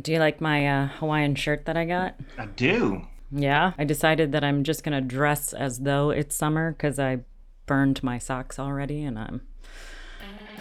Do 0.00 0.12
you 0.12 0.18
like 0.18 0.40
my 0.40 0.66
uh, 0.66 0.86
Hawaiian 0.88 1.34
shirt 1.34 1.66
that 1.66 1.76
I 1.76 1.84
got? 1.84 2.16
I 2.38 2.46
do. 2.46 3.02
Yeah, 3.30 3.72
I 3.78 3.84
decided 3.84 4.32
that 4.32 4.42
I'm 4.44 4.64
just 4.64 4.84
gonna 4.84 5.00
dress 5.00 5.52
as 5.52 5.80
though 5.80 6.10
it's 6.10 6.34
summer 6.34 6.72
because 6.72 6.98
I 6.98 7.20
burned 7.66 8.02
my 8.02 8.18
socks 8.18 8.58
already, 8.58 9.04
and 9.04 9.18
I'm 9.18 9.42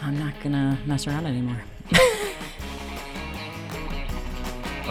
I'm 0.01 0.17
not 0.17 0.33
gonna 0.41 0.77
mess 0.85 1.07
around 1.07 1.25
anymore. 1.25 1.61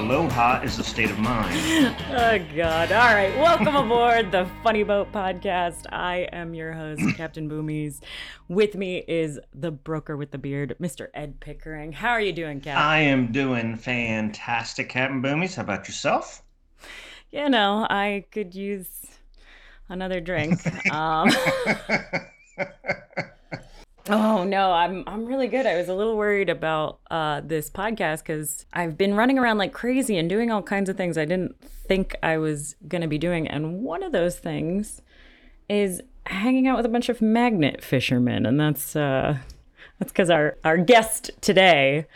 Aloha 0.01 0.62
is 0.62 0.79
a 0.79 0.82
state 0.82 1.11
of 1.11 1.19
mind. 1.19 1.55
oh 2.09 2.39
God! 2.57 2.91
All 2.91 3.14
right, 3.14 3.37
welcome 3.37 3.77
aboard 3.77 4.32
the 4.32 4.49
Funny 4.62 4.82
Boat 4.82 5.12
Podcast. 5.12 5.85
I 5.93 6.27
am 6.32 6.55
your 6.55 6.73
host, 6.73 7.03
Captain 7.19 7.50
Boomies. 7.50 8.00
With 8.49 8.77
me 8.77 9.05
is 9.07 9.39
the 9.53 9.71
broker 9.71 10.17
with 10.17 10.31
the 10.31 10.39
beard, 10.39 10.75
Mr. 10.81 11.09
Ed 11.13 11.39
Pickering. 11.39 11.93
How 11.93 12.13
are 12.13 12.21
you 12.21 12.32
doing, 12.32 12.63
Cap? 12.63 12.79
I 12.79 13.00
am 13.00 13.31
doing 13.31 13.77
fantastic, 13.77 14.89
Captain 14.89 15.21
Boomies. 15.21 15.57
How 15.57 15.63
about 15.64 15.86
yourself? 15.86 16.43
You 17.30 17.50
know, 17.50 17.86
I 17.91 18.25
could 18.30 18.55
use 18.55 18.89
another 19.91 20.22
drink. 20.22 20.58
Um, 20.91 21.29
Oh 24.13 24.43
no, 24.43 24.73
I'm 24.73 25.05
I'm 25.07 25.25
really 25.25 25.46
good. 25.46 25.67
I 25.67 25.77
was 25.77 25.89
a 25.89 25.95
little 25.95 26.17
worried 26.17 26.49
about 26.49 26.99
uh, 27.13 27.43
this 27.45 27.71
podcast 27.71 28.19
because 28.19 28.67
I've 28.73 28.99
been 28.99 29.14
running 29.14 29.39
around 29.39 29.59
like 29.59 29.73
crazy 29.73 30.19
and 30.19 30.29
doing 30.29 30.50
all 30.50 30.63
kinds 30.63 30.91
of 30.91 30.96
things 30.96 31.17
I 31.17 31.25
didn't 31.25 31.55
think 31.63 32.17
I 32.20 32.36
was 32.36 32.75
gonna 32.89 33.06
be 33.06 33.19
doing, 33.19 33.47
and 33.47 33.83
one 33.83 34.03
of 34.03 34.11
those 34.11 34.36
things 34.36 35.00
is 35.69 36.03
hanging 36.27 36.67
out 36.67 36.77
with 36.77 36.86
a 36.86 36.89
bunch 36.89 37.09
of 37.09 37.23
magnet 37.23 37.84
fishermen, 37.84 38.47
and 38.47 38.59
that's 38.59 38.97
uh, 38.97 39.39
that's 40.00 40.11
because 40.11 40.28
our 40.28 40.56
our 40.64 40.77
guest 40.77 41.31
today 41.41 42.06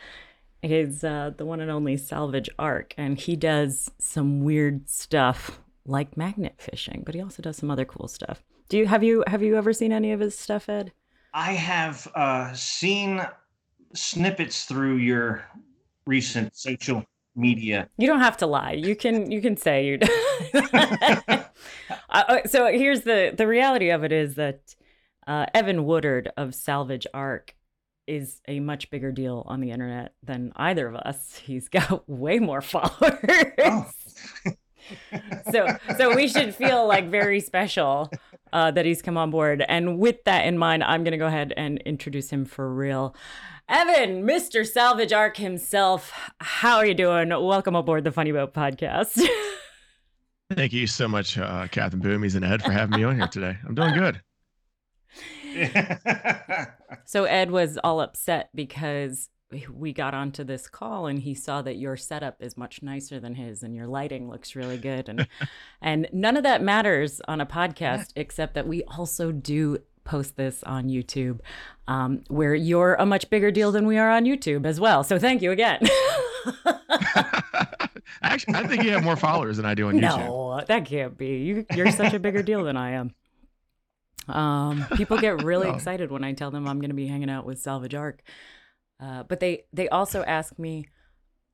is 0.64 1.04
uh, 1.04 1.30
the 1.36 1.44
one 1.44 1.60
and 1.60 1.70
only 1.70 1.96
Salvage 1.96 2.48
Arc, 2.58 2.92
and 2.98 3.20
he 3.20 3.36
does 3.36 3.88
some 3.98 4.42
weird 4.42 4.88
stuff 4.90 5.60
like 5.86 6.16
magnet 6.16 6.56
fishing, 6.58 7.04
but 7.06 7.14
he 7.14 7.20
also 7.20 7.40
does 7.40 7.56
some 7.56 7.70
other 7.70 7.84
cool 7.84 8.08
stuff. 8.08 8.42
Do 8.68 8.78
you 8.78 8.86
have 8.86 9.04
you 9.04 9.22
have 9.28 9.44
you 9.44 9.56
ever 9.56 9.72
seen 9.72 9.92
any 9.92 10.10
of 10.10 10.18
his 10.18 10.36
stuff, 10.36 10.68
Ed? 10.68 10.90
I 11.34 11.52
have 11.54 12.06
uh, 12.14 12.54
seen 12.54 13.20
snippets 13.92 14.64
through 14.64 14.98
your 14.98 15.44
recent 16.06 16.56
social 16.56 17.04
media. 17.34 17.88
You 17.96 18.06
don't 18.06 18.20
have 18.20 18.36
to 18.38 18.46
lie. 18.46 18.72
You 18.72 18.94
can 18.94 19.30
you 19.32 19.40
can 19.42 19.56
say 19.56 19.86
you. 19.86 19.98
uh, 22.10 22.38
so 22.46 22.66
here's 22.68 23.00
the 23.00 23.34
the 23.36 23.48
reality 23.48 23.90
of 23.90 24.04
it 24.04 24.12
is 24.12 24.36
that 24.36 24.76
uh, 25.26 25.46
Evan 25.52 25.84
Woodard 25.84 26.30
of 26.36 26.54
Salvage 26.54 27.06
Arc 27.12 27.56
is 28.06 28.40
a 28.46 28.60
much 28.60 28.90
bigger 28.90 29.10
deal 29.10 29.42
on 29.46 29.60
the 29.60 29.72
internet 29.72 30.14
than 30.22 30.52
either 30.54 30.86
of 30.86 30.94
us. 30.94 31.36
He's 31.36 31.68
got 31.68 32.08
way 32.08 32.38
more 32.38 32.60
followers. 32.60 33.54
Oh. 33.58 33.90
so 35.50 35.66
so 35.96 36.14
we 36.14 36.28
should 36.28 36.54
feel 36.54 36.86
like 36.86 37.08
very 37.08 37.40
special 37.40 38.10
uh, 38.54 38.70
that 38.70 38.86
he's 38.86 39.02
come 39.02 39.18
on 39.18 39.30
board. 39.30 39.62
And 39.68 39.98
with 39.98 40.24
that 40.24 40.46
in 40.46 40.56
mind, 40.56 40.84
I'm 40.84 41.02
going 41.04 41.12
to 41.12 41.18
go 41.18 41.26
ahead 41.26 41.52
and 41.56 41.78
introduce 41.78 42.30
him 42.30 42.46
for 42.46 42.72
real. 42.72 43.14
Evan, 43.68 44.22
Mr. 44.22 44.66
Salvage 44.66 45.12
Arc 45.12 45.36
himself, 45.36 46.12
how 46.38 46.76
are 46.76 46.86
you 46.86 46.94
doing? 46.94 47.30
Welcome 47.30 47.74
aboard 47.74 48.04
the 48.04 48.12
Funny 48.12 48.30
Boat 48.30 48.54
podcast. 48.54 49.20
Thank 50.52 50.72
you 50.72 50.86
so 50.86 51.08
much, 51.08 51.36
uh, 51.36 51.66
Captain 51.68 52.00
Boomies 52.00 52.36
and 52.36 52.44
Ed, 52.44 52.62
for 52.62 52.70
having 52.70 52.96
me 52.98 53.04
on 53.04 53.16
here 53.16 53.26
today. 53.26 53.56
I'm 53.66 53.74
doing 53.74 53.94
good. 53.94 54.20
so 57.04 57.24
Ed 57.24 57.50
was 57.50 57.78
all 57.82 58.00
upset 58.00 58.50
because 58.54 59.30
we 59.72 59.92
got 59.92 60.14
onto 60.14 60.44
this 60.44 60.68
call 60.68 61.06
and 61.06 61.20
he 61.20 61.34
saw 61.34 61.62
that 61.62 61.76
your 61.76 61.96
setup 61.96 62.42
is 62.42 62.56
much 62.56 62.82
nicer 62.82 63.20
than 63.20 63.34
his 63.34 63.62
and 63.62 63.74
your 63.74 63.86
lighting 63.86 64.28
looks 64.28 64.56
really 64.56 64.78
good. 64.78 65.08
And 65.08 65.26
and 65.82 66.08
none 66.12 66.36
of 66.36 66.42
that 66.42 66.62
matters 66.62 67.20
on 67.28 67.40
a 67.40 67.46
podcast 67.46 68.12
except 68.16 68.54
that 68.54 68.66
we 68.66 68.82
also 68.84 69.32
do 69.32 69.78
post 70.04 70.36
this 70.36 70.62
on 70.64 70.88
YouTube 70.88 71.40
um, 71.88 72.22
where 72.28 72.54
you're 72.54 72.94
a 72.94 73.06
much 73.06 73.30
bigger 73.30 73.50
deal 73.50 73.72
than 73.72 73.86
we 73.86 73.96
are 73.96 74.10
on 74.10 74.24
YouTube 74.24 74.66
as 74.66 74.78
well. 74.78 75.02
So 75.02 75.18
thank 75.18 75.40
you 75.42 75.50
again. 75.50 75.80
Actually 78.22 78.54
I 78.54 78.66
think 78.66 78.84
you 78.84 78.90
have 78.90 79.02
more 79.04 79.16
followers 79.16 79.56
than 79.56 79.66
I 79.66 79.74
do 79.74 79.88
on 79.88 79.94
YouTube. 79.94 80.18
no 80.18 80.62
that 80.66 80.84
can't 80.84 81.16
be. 81.16 81.38
You, 81.38 81.66
you're 81.74 81.90
such 81.90 82.12
a 82.12 82.18
bigger 82.18 82.42
deal 82.42 82.64
than 82.64 82.76
I 82.76 82.92
am. 82.92 83.14
Um, 84.28 84.86
people 84.96 85.18
get 85.18 85.42
really 85.42 85.66
oh. 85.70 85.74
excited 85.74 86.10
when 86.10 86.24
I 86.24 86.32
tell 86.32 86.50
them 86.50 86.66
I'm 86.66 86.80
going 86.80 86.90
to 86.90 86.94
be 86.94 87.06
hanging 87.06 87.30
out 87.30 87.44
with 87.44 87.58
Salvage 87.58 87.94
Arc 87.94 88.22
uh, 89.00 89.22
but 89.24 89.40
they 89.40 89.64
they 89.72 89.88
also 89.88 90.22
ask 90.24 90.58
me 90.58 90.86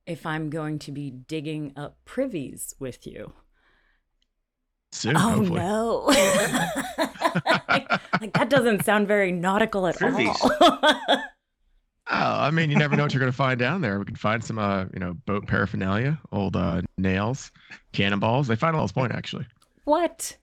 if 0.07 0.27
I'm 0.27 0.51
going 0.51 0.79
to 0.81 0.93
be 0.93 1.11
digging 1.11 1.73
up 1.77 1.99
privies 2.05 2.75
with 2.79 3.07
you. 3.07 3.33
Soon, 4.93 5.17
oh 5.17 5.21
hopefully. 5.21 5.59
no! 5.61 6.05
like, 7.69 7.91
like, 8.21 8.33
that 8.33 8.51
doesn't 8.51 8.85
sound 8.85 9.07
very 9.07 9.31
nautical 9.31 9.87
at 9.87 9.97
privies. 9.97 10.37
all. 10.41 10.51
oh, 10.63 11.21
I 12.09 12.51
mean, 12.51 12.71
you 12.71 12.77
never 12.77 12.97
know 12.97 13.05
what 13.05 13.15
you're 13.15 13.21
going 13.21 13.31
to 13.31 13.37
find 13.37 13.59
down 13.59 13.83
there. 13.83 14.01
We 14.01 14.05
can 14.05 14.17
find 14.17 14.43
some, 14.43 14.59
uh, 14.59 14.87
you 14.93 14.99
know, 14.99 15.15
boat 15.27 15.47
paraphernalia, 15.47 16.19
old 16.33 16.57
uh, 16.57 16.83
nails, 16.99 17.53
cannonballs. 17.93 18.49
They 18.49 18.57
find 18.57 18.75
all 18.75 18.83
those 18.83 18.93
point 18.93 19.13
actually. 19.13 19.47
What? 19.85 20.37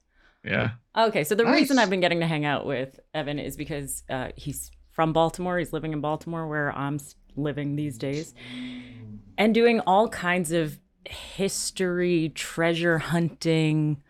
Yeah. 0.44 0.70
Okay, 0.96 1.24
so 1.24 1.34
the 1.34 1.44
nice. 1.44 1.54
reason 1.54 1.78
I've 1.78 1.90
been 1.90 2.00
getting 2.00 2.20
to 2.20 2.26
hang 2.26 2.46
out 2.46 2.64
with 2.64 2.98
Evan 3.12 3.38
is 3.38 3.56
because 3.56 4.02
uh, 4.08 4.28
he's 4.34 4.70
from 4.98 5.12
Baltimore. 5.12 5.60
He's 5.60 5.72
living 5.72 5.92
in 5.92 6.00
Baltimore, 6.00 6.48
where 6.48 6.76
I'm 6.76 6.98
living 7.36 7.76
these 7.76 7.98
days, 7.98 8.34
and 9.38 9.54
doing 9.54 9.78
all 9.86 10.08
kinds 10.08 10.50
of 10.50 10.80
history, 11.04 12.32
treasure 12.34 12.98
hunting, 12.98 14.02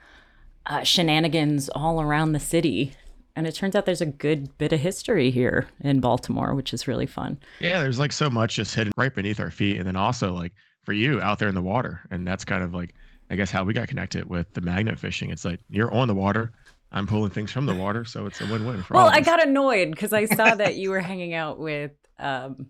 uh, 0.65 0.85
shenanigans 0.85 1.69
all 1.69 2.01
around 2.01 2.33
the 2.33 2.41
city. 2.41 2.95
And 3.37 3.47
it 3.47 3.55
turns 3.55 3.77
out 3.77 3.85
there's 3.85 4.01
a 4.01 4.07
good 4.07 4.57
bit 4.57 4.73
of 4.73 4.81
history 4.81 5.31
here 5.31 5.69
in 5.81 6.01
Baltimore, 6.01 6.55
which 6.55 6.73
is 6.73 6.89
really 6.89 7.05
fun. 7.05 7.39
Yeah, 7.61 7.83
there's 7.83 7.99
like 7.99 8.11
so 8.11 8.31
much 8.31 8.57
just 8.57 8.75
hidden 8.75 8.95
right 8.97 9.15
beneath 9.15 9.41
our 9.41 9.51
feet. 9.51 9.77
And 9.77 9.87
then 9.87 9.95
also, 9.95 10.33
like, 10.33 10.55
for 10.85 10.95
you 10.95 11.21
out 11.21 11.39
there 11.39 11.51
in 11.51 11.55
the 11.55 11.61
water. 11.61 12.01
And 12.11 12.27
that's 12.27 12.47
kind 12.47 12.65
of 12.65 12.73
like, 12.73 12.95
I 13.29 13.37
guess, 13.37 13.51
how 13.51 13.63
we 13.63 13.75
got 13.75 13.89
connected 13.89 14.25
with 14.25 14.51
the 14.55 14.63
magnet 14.63 14.99
fishing. 14.99 15.29
It's 15.29 15.45
like 15.45 15.61
you're 15.69 15.93
on 15.93 16.09
the 16.09 16.15
water, 16.15 16.53
I'm 16.91 17.07
pulling 17.07 17.31
things 17.31 17.53
from 17.53 17.67
the 17.67 17.75
water, 17.75 18.05
so 18.05 18.27
it's 18.27 18.41
a 18.41 18.47
win-win 18.47 18.83
for 18.83 18.95
well, 18.95 19.05
all. 19.05 19.11
Well, 19.11 19.19
I 19.19 19.21
got 19.21 19.47
annoyed 19.47 19.91
because 19.91 20.13
I 20.13 20.25
saw 20.25 20.55
that 20.55 20.77
you 20.77 20.91
were 20.91 21.01
hanging 21.13 21.35
out 21.35 21.59
with 21.59 21.93
um, 22.19 22.69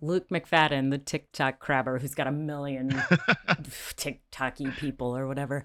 Luke 0.00 0.28
McFadden, 0.30 0.90
the 0.90 0.98
TikTok 0.98 1.58
crabber, 1.58 1.98
who's 1.98 2.14
got 2.14 2.28
a 2.28 2.32
million 2.32 2.90
TikToky 3.50 4.76
people 4.76 5.16
or 5.16 5.26
whatever, 5.26 5.64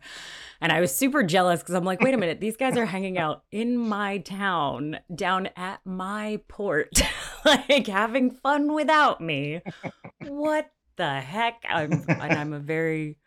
and 0.59 0.71
I 0.71 0.81
was 0.81 0.95
super 0.95 1.21
jealous 1.21 1.61
because 1.61 1.75
I'm 1.75 1.85
like, 1.85 2.01
wait 2.01 2.15
a 2.15 2.17
minute, 2.17 2.41
these 2.41 2.57
guys 2.57 2.77
are 2.77 2.85
hanging 2.85 3.19
out 3.19 3.43
in 3.51 3.77
my 3.77 4.17
town, 4.19 4.97
down 5.13 5.49
at 5.55 5.81
my 5.85 6.39
port, 6.47 7.01
like 7.45 7.85
having 7.85 8.31
fun 8.31 8.73
without 8.73 9.21
me. 9.21 9.61
What 10.27 10.71
the 10.95 11.19
heck? 11.19 11.63
I'm 11.69 11.91
and 12.07 12.33
I'm 12.33 12.53
a 12.53 12.59
very 12.59 13.17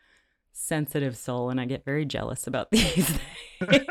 sensitive 0.55 1.17
soul 1.17 1.49
and 1.49 1.59
I 1.59 1.65
get 1.65 1.83
very 1.83 2.05
jealous 2.05 2.47
about 2.47 2.69
these 2.71 3.19
things. 3.59 3.81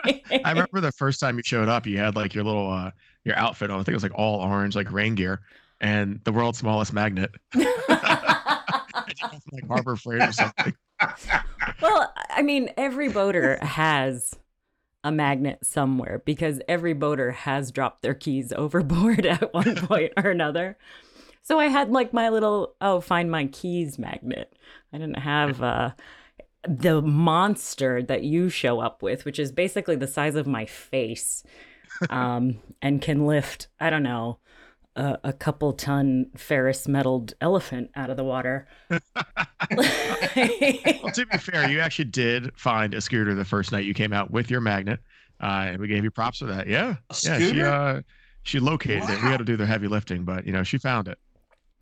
I 0.45 0.51
remember 0.51 0.81
the 0.81 0.93
first 0.93 1.21
time 1.21 1.37
you 1.37 1.43
showed 1.45 1.69
up, 1.69 1.87
you 1.87 1.99
had 1.99 2.17
like 2.17 2.35
your 2.35 2.45
little 2.45 2.71
uh 2.71 2.91
your 3.25 3.37
outfit 3.37 3.71
on. 3.71 3.77
I 3.77 3.79
think 3.81 3.91
it 3.91 3.95
was 3.95 4.03
like 4.03 4.15
all 4.15 4.41
orange, 4.41 4.75
like 4.75 4.91
rain 4.91 5.15
gear, 5.15 5.41
and 5.81 6.21
the 6.25 6.33
world's 6.33 6.59
smallest 6.59 6.93
magnet. 6.93 7.31
like 7.55 7.69
Harbor 9.69 9.97
Freight 9.97 10.23
or 10.23 10.33
something. 10.33 10.75
Well, 11.81 12.13
I 12.31 12.43
mean, 12.43 12.71
every 12.77 13.09
boater 13.09 13.65
has 13.65 14.37
a 15.03 15.13
magnet 15.13 15.65
somewhere 15.65 16.23
because 16.25 16.61
every 16.69 16.95
boater 16.95 17.31
has 17.31 17.71
dropped 17.71 18.03
their 18.03 18.15
keys 18.15 18.53
overboard 18.53 19.27
at 19.27 19.55
one 19.55 19.77
point 19.77 20.13
or 20.17 20.31
another. 20.31 20.77
So 21.43 21.59
I 21.59 21.67
had 21.67 21.91
like 21.91 22.15
my 22.15 22.31
little 22.31 22.75
oh 22.81 23.01
find 23.01 23.31
my 23.31 23.47
keys 23.47 23.99
magnet. 23.99 24.57
I 24.93 24.99
didn't 24.99 25.19
have 25.19 25.63
uh 25.63 25.91
the 26.67 27.03
monster 27.03 28.03
that 28.03 28.25
you 28.25 28.49
show 28.49 28.81
up 28.81 29.03
with, 29.03 29.25
which 29.25 29.39
is 29.39 29.53
basically 29.53 29.97
the 29.97 30.07
size 30.07 30.35
of 30.35 30.47
my 30.47 30.67
face, 30.67 31.43
um, 32.11 32.59
and 32.83 33.01
can 33.01 33.27
lift, 33.27 33.69
I 33.81 33.91
don't 33.91 34.03
know, 34.03 34.39
a, 34.97 35.19
a 35.25 35.33
couple 35.33 35.73
ton 35.73 36.31
ferrous 36.37 36.87
metalled 36.87 37.35
elephant 37.41 37.91
out 37.97 38.11
of 38.11 38.17
the 38.17 38.25
water. 38.25 38.67
well, 38.91 39.01
to 41.13 41.27
be 41.31 41.39
fair, 41.39 41.69
you 41.69 41.81
actually 41.81 42.07
did 42.07 42.53
find 42.57 42.95
a 42.95 43.01
scooter 43.01 43.35
the 43.35 43.45
first 43.45 43.73
night 43.73 43.85
you 43.85 43.95
came 43.95 44.13
out 44.13 44.31
with 44.31 44.51
your 44.51 44.61
magnet, 44.61 45.01
uh, 45.41 45.67
and 45.69 45.79
we 45.79 45.89
gave 45.89 46.05
you 46.05 46.11
props 46.11 46.39
for 46.39 46.47
that. 46.47 46.67
Yeah, 46.67 46.97
yeah, 47.25 47.39
she 47.39 47.63
uh, 47.63 48.03
she 48.45 48.61
located 48.61 49.03
wow. 49.03 49.13
it. 49.13 49.23
We 49.23 49.29
had 49.29 49.39
to 49.39 49.45
do 49.45 49.57
the 49.57 49.67
heavy 49.67 49.89
lifting, 49.89 50.25
but 50.25 50.47
you 50.47 50.53
know 50.53 50.63
she 50.63 50.79
found 50.79 51.09
it. 51.09 51.19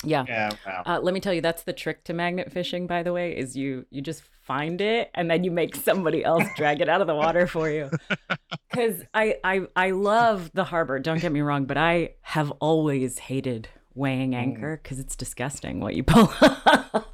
Yeah. 0.05 0.25
Yeah. 0.26 0.50
Wow. 0.67 0.82
Uh, 0.87 1.00
let 1.00 1.14
me 1.14 1.20
tell 1.20 1.32
you, 1.32 1.40
that's 1.40 1.62
the 1.62 1.73
trick 1.73 2.05
to 2.05 2.12
magnet 2.12 2.50
fishing. 2.50 2.87
By 2.87 3.02
the 3.02 3.12
way, 3.12 3.37
is 3.37 3.56
you 3.56 3.87
you 3.90 4.00
just 4.00 4.23
find 4.43 4.81
it 4.81 5.11
and 5.15 5.31
then 5.31 5.44
you 5.44 5.50
make 5.50 5.77
somebody 5.77 6.25
else 6.25 6.44
drag 6.56 6.81
it 6.81 6.89
out 6.89 7.00
of 7.00 7.06
the 7.06 7.15
water 7.15 7.47
for 7.47 7.71
you. 7.71 7.91
Because 8.71 9.03
I 9.12 9.37
I 9.44 9.67
I 9.77 9.91
love 9.91 10.50
the 10.55 10.65
harbor. 10.65 10.99
Don't 10.99 11.21
get 11.21 11.31
me 11.31 11.43
wrong, 11.43 11.67
but 11.67 11.77
I 11.77 12.15
have 12.23 12.50
always 12.53 13.19
hated 13.19 13.69
weighing 13.94 14.31
mm. 14.31 14.37
anchor 14.37 14.81
because 14.83 14.99
it's 14.99 15.15
disgusting 15.15 15.79
what 15.81 15.94
you 15.94 16.03
pull. 16.03 16.33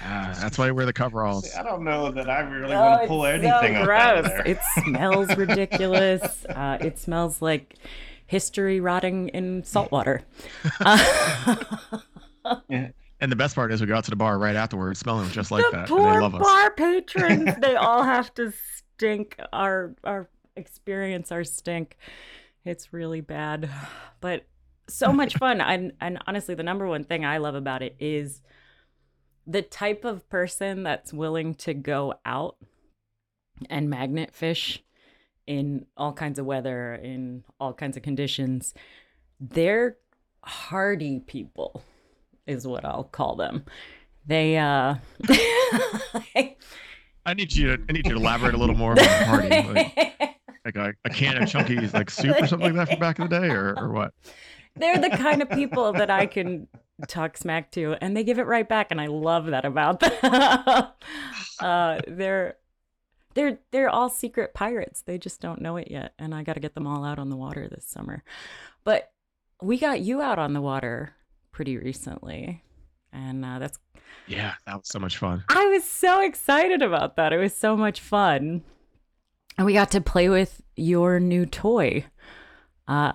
That's 0.00 0.58
why 0.58 0.68
I 0.68 0.70
wear 0.72 0.84
the 0.86 0.92
coveralls. 0.92 1.52
I 1.56 1.62
don't 1.62 1.82
know 1.84 2.10
that 2.12 2.28
I 2.28 2.40
really 2.40 2.74
Oh, 2.74 2.80
want 2.80 3.02
to 3.02 3.08
pull 3.08 3.24
it's 3.24 3.42
anything 3.44 3.76
so 3.76 3.82
up 3.82 3.88
out 3.88 4.18
of 4.18 4.24
gross. 4.26 4.36
there. 4.44 4.46
It 4.46 4.58
smells 4.84 5.36
ridiculous. 5.36 6.44
uh, 6.46 6.78
it 6.80 6.98
smells 6.98 7.40
like 7.42 7.74
history 8.26 8.78
rotting 8.80 9.28
in 9.30 9.64
salt 9.64 9.90
water. 9.90 10.22
Uh, 10.80 11.56
Yeah. 12.68 12.90
And 13.20 13.32
the 13.32 13.36
best 13.36 13.54
part 13.54 13.72
is 13.72 13.80
we 13.80 13.86
go 13.86 13.96
out 13.96 14.04
to 14.04 14.10
the 14.10 14.16
bar 14.16 14.38
right 14.38 14.56
afterwards, 14.56 15.00
smelling 15.00 15.30
just 15.30 15.50
like 15.50 15.64
the 15.64 15.70
that, 15.72 15.90
and 15.90 15.98
they 15.98 16.02
poor 16.02 16.20
love 16.20 16.34
us. 16.34 16.42
bar 16.42 16.70
patrons, 16.72 17.50
they 17.60 17.74
all 17.76 18.02
have 18.02 18.32
to 18.34 18.52
stink. 18.74 19.38
Our 19.52 19.94
our 20.04 20.28
experience, 20.54 21.32
our 21.32 21.44
stink. 21.44 21.96
It's 22.64 22.92
really 22.92 23.20
bad, 23.20 23.70
but 24.20 24.44
so 24.88 25.12
much 25.12 25.36
fun. 25.38 25.60
And 25.60 25.92
and 26.00 26.18
honestly, 26.26 26.54
the 26.54 26.62
number 26.62 26.86
one 26.86 27.04
thing 27.04 27.24
I 27.24 27.38
love 27.38 27.54
about 27.54 27.82
it 27.82 27.96
is 27.98 28.42
the 29.46 29.62
type 29.62 30.04
of 30.04 30.28
person 30.28 30.82
that's 30.82 31.12
willing 31.12 31.54
to 31.54 31.72
go 31.72 32.14
out 32.26 32.56
and 33.70 33.88
magnet 33.88 34.34
fish 34.34 34.82
in 35.46 35.86
all 35.96 36.12
kinds 36.12 36.38
of 36.38 36.44
weather, 36.44 36.94
in 36.94 37.44
all 37.60 37.72
kinds 37.72 37.96
of 37.96 38.02
conditions. 38.02 38.74
They're 39.38 39.96
hardy 40.42 41.20
people, 41.20 41.82
is 42.46 42.66
what 42.66 42.84
I'll 42.84 43.04
call 43.04 43.36
them. 43.36 43.64
They 44.26 44.56
uh 44.56 44.96
I 47.24 47.34
need 47.34 47.54
you 47.54 47.76
to 47.76 47.82
I 47.88 47.92
need 47.92 48.06
you 48.06 48.14
to 48.14 48.18
elaborate 48.18 48.54
a 48.54 48.58
little 48.58 48.76
more 48.76 48.92
about 48.92 49.18
the 49.18 49.24
party. 49.24 49.48
Like, 50.64 50.76
like 50.76 50.76
a, 50.76 50.94
a 51.04 51.10
can 51.10 51.40
of 51.42 51.48
chunky 51.48 51.78
like 51.88 52.10
soup 52.10 52.42
or 52.42 52.46
something 52.46 52.74
like 52.74 52.88
that 52.88 52.88
from 52.88 52.98
back 52.98 53.18
in 53.18 53.28
the 53.28 53.40
day, 53.40 53.48
or, 53.50 53.74
or 53.78 53.92
what? 53.92 54.12
they're 54.76 54.98
the 54.98 55.10
kind 55.10 55.42
of 55.42 55.50
people 55.50 55.92
that 55.92 56.10
I 56.10 56.26
can 56.26 56.68
talk 57.08 57.36
smack 57.36 57.70
to, 57.72 57.96
and 58.00 58.16
they 58.16 58.24
give 58.24 58.38
it 58.38 58.46
right 58.46 58.68
back, 58.68 58.88
and 58.90 59.00
I 59.00 59.06
love 59.06 59.46
that 59.46 59.64
about 59.64 60.00
them. 60.00 60.12
uh, 61.60 62.00
they're 62.06 62.56
they're 63.34 63.58
they're 63.70 63.88
all 63.88 64.08
secret 64.08 64.54
pirates. 64.54 65.02
They 65.02 65.18
just 65.18 65.40
don't 65.40 65.60
know 65.60 65.76
it 65.76 65.90
yet, 65.90 66.12
and 66.18 66.34
I 66.34 66.42
got 66.42 66.54
to 66.54 66.60
get 66.60 66.74
them 66.74 66.86
all 66.86 67.04
out 67.04 67.18
on 67.18 67.30
the 67.30 67.36
water 67.36 67.68
this 67.68 67.86
summer. 67.86 68.22
But 68.84 69.10
we 69.62 69.78
got 69.78 70.00
you 70.00 70.20
out 70.20 70.38
on 70.38 70.52
the 70.52 70.60
water 70.60 71.14
pretty 71.56 71.78
recently, 71.78 72.62
and 73.14 73.42
uh, 73.42 73.58
that's 73.58 73.78
Yeah, 74.26 74.52
that 74.66 74.76
was 74.76 74.88
so 74.88 74.98
much 74.98 75.16
fun. 75.16 75.42
I 75.48 75.64
was 75.68 75.84
so 75.84 76.20
excited 76.20 76.82
about 76.82 77.16
that. 77.16 77.32
It 77.32 77.38
was 77.38 77.56
so 77.56 77.74
much 77.78 77.98
fun. 77.98 78.62
And 79.56 79.64
we 79.64 79.72
got 79.72 79.90
to 79.92 80.02
play 80.02 80.28
with 80.28 80.60
your 80.76 81.18
new 81.18 81.46
toy. 81.46 82.04
Uh, 82.86 83.12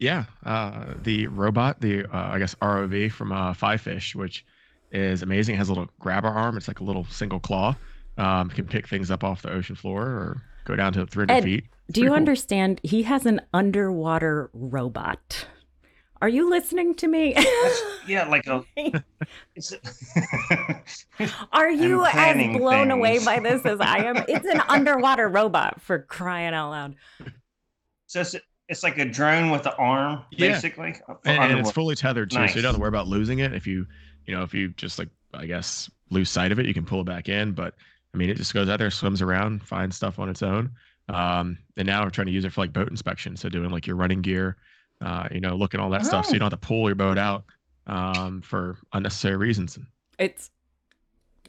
Yeah, 0.00 0.24
uh, 0.44 0.86
the 1.04 1.28
robot, 1.28 1.80
the 1.80 2.04
uh, 2.06 2.30
I 2.32 2.40
guess 2.40 2.56
ROV 2.56 3.12
from 3.12 3.30
uh, 3.30 3.54
Five 3.54 3.80
Fish, 3.80 4.16
which 4.16 4.44
is 4.90 5.22
amazing. 5.22 5.54
It 5.54 5.58
has 5.58 5.68
a 5.68 5.72
little 5.72 5.88
grabber 6.00 6.26
arm. 6.28 6.56
It's 6.56 6.66
like 6.66 6.80
a 6.80 6.84
little 6.84 7.04
single 7.04 7.38
claw. 7.38 7.76
Um, 8.18 8.50
can 8.50 8.66
pick 8.66 8.88
things 8.88 9.12
up 9.12 9.22
off 9.22 9.42
the 9.42 9.52
ocean 9.52 9.76
floor 9.76 10.02
or 10.02 10.42
go 10.64 10.74
down 10.74 10.94
to 10.94 11.06
300 11.06 11.32
Ed, 11.32 11.44
feet. 11.44 11.64
It's 11.88 11.94
do 11.94 12.00
you 12.00 12.08
cool. 12.08 12.16
understand? 12.16 12.80
He 12.82 13.04
has 13.04 13.24
an 13.24 13.40
underwater 13.52 14.50
robot. 14.52 15.46
Are 16.24 16.28
you 16.30 16.48
listening 16.48 16.94
to 16.94 17.06
me? 17.06 17.36
Yeah, 18.06 18.26
like 18.28 18.46
a. 18.46 18.62
Are 21.52 21.70
you 21.70 22.04
as 22.04 22.12
planning 22.12 22.56
blown 22.58 22.90
away 22.90 23.22
by 23.22 23.40
this 23.40 23.64
as 23.66 23.78
I 23.80 24.04
am? 24.04 24.16
It's 24.28 24.46
an 24.46 24.60
underwater 24.68 25.28
robot 25.28 25.80
for 25.82 26.00
crying 26.00 26.52
out 26.54 26.70
loud. 26.70 26.94
so 28.06 28.20
it's, 28.20 28.36
it's 28.70 28.82
like 28.82 28.96
a 28.98 29.04
drone 29.06 29.50
with 29.50 29.66
an 29.66 29.72
arm, 29.78 30.22
Yeah. 30.32 30.52
basically. 30.52 30.94
and, 31.24 31.42
and 31.42 31.58
it's 31.60 31.70
fully 31.70 31.94
tethered 31.94 32.30
too, 32.30 32.36
so 32.48 32.54
you 32.56 32.62
don't 32.62 32.64
have 32.64 32.74
to 32.76 32.80
worry 32.80 32.88
about 32.88 33.06
losing 33.08 33.38
it. 33.40 33.54
If 33.54 33.66
you, 33.66 33.86
you 34.26 34.34
know, 34.34 34.42
if 34.42 34.52
you 34.54 34.68
just 34.70 34.98
like, 34.98 35.08
I 35.34 35.44
guess, 35.46 35.90
lose 36.10 36.30
sight 36.30 36.52
of 36.52 36.58
it, 36.58 36.64
you 36.66 36.74
can 36.74 36.84
pull 36.86 37.00
it 37.00 37.06
back 37.06 37.28
in. 37.30 37.52
But 37.52 37.74
I 38.14 38.16
mean, 38.18 38.28
it 38.30 38.36
just 38.36 38.52
goes 38.54 38.68
out 38.70 38.78
there, 38.78 38.90
swims 38.90 39.20
around, 39.22 39.62
finds 39.62 39.96
stuff 39.96 40.18
on 40.18 40.28
its 40.30 40.42
own. 40.42 40.70
Um, 41.10 41.58
and 41.76 41.86
now 41.86 42.02
we're 42.04 42.10
trying 42.10 42.28
to 42.28 42.32
use 42.32 42.44
it 42.46 42.52
for 42.52 42.62
like 42.62 42.72
boat 42.72 42.88
inspection, 42.88 43.36
so 43.36 43.48
doing 43.50 43.70
like 43.70 43.86
your 43.86 43.96
running 43.96 44.20
gear, 44.22 44.56
uh, 45.00 45.28
you 45.30 45.40
know, 45.40 45.54
looking 45.56 45.80
all 45.80 45.90
that 45.90 46.04
stuff, 46.06 46.26
so 46.26 46.32
you 46.32 46.36
Oh. 46.36 46.38
don't 46.40 46.52
have 46.52 46.60
to 46.60 46.66
pull 46.66 46.88
your 46.88 46.94
boat 46.94 47.18
out 47.18 47.44
um, 47.86 48.40
for 48.42 48.78
unnecessary 48.92 49.36
reasons. 49.36 49.78
It's 50.18 50.50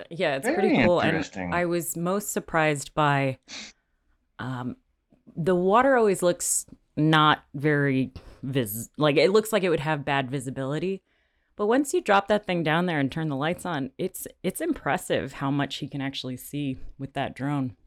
yeah, 0.10 0.36
it's 0.36 0.46
Very 0.46 0.56
pretty 0.70 0.84
cool. 0.84 1.00
And 1.00 1.10
interesting. 1.10 1.54
I 1.54 1.66
was 1.66 1.96
most 1.96 2.32
surprised 2.34 2.94
by 2.94 3.38
um 4.40 4.76
the 5.38 5.56
water 5.56 5.96
always 5.96 6.22
looks 6.22 6.66
not 6.98 7.44
very 7.54 8.12
vis 8.44 8.90
like 8.98 9.18
it 9.18 9.32
looks 9.32 9.52
like 9.54 9.64
it 9.64 9.70
would 9.70 9.80
have 9.80 10.04
bad 10.06 10.30
visibility. 10.30 11.02
But 11.58 11.68
once 11.68 11.94
you 11.94 12.02
drop 12.02 12.28
that 12.28 12.46
thing 12.46 12.64
down 12.64 12.86
there 12.86 13.00
and 13.00 13.10
turn 13.10 13.30
the 13.30 13.36
lights 13.38 13.66
on, 13.66 13.92
it's 13.98 14.28
it's 14.44 14.60
impressive 14.60 15.34
how 15.34 15.50
much 15.50 15.78
he 15.78 15.88
can 15.88 16.02
actually 16.02 16.36
see 16.38 16.78
with 17.00 17.14
that 17.14 17.34
drone. 17.34 17.78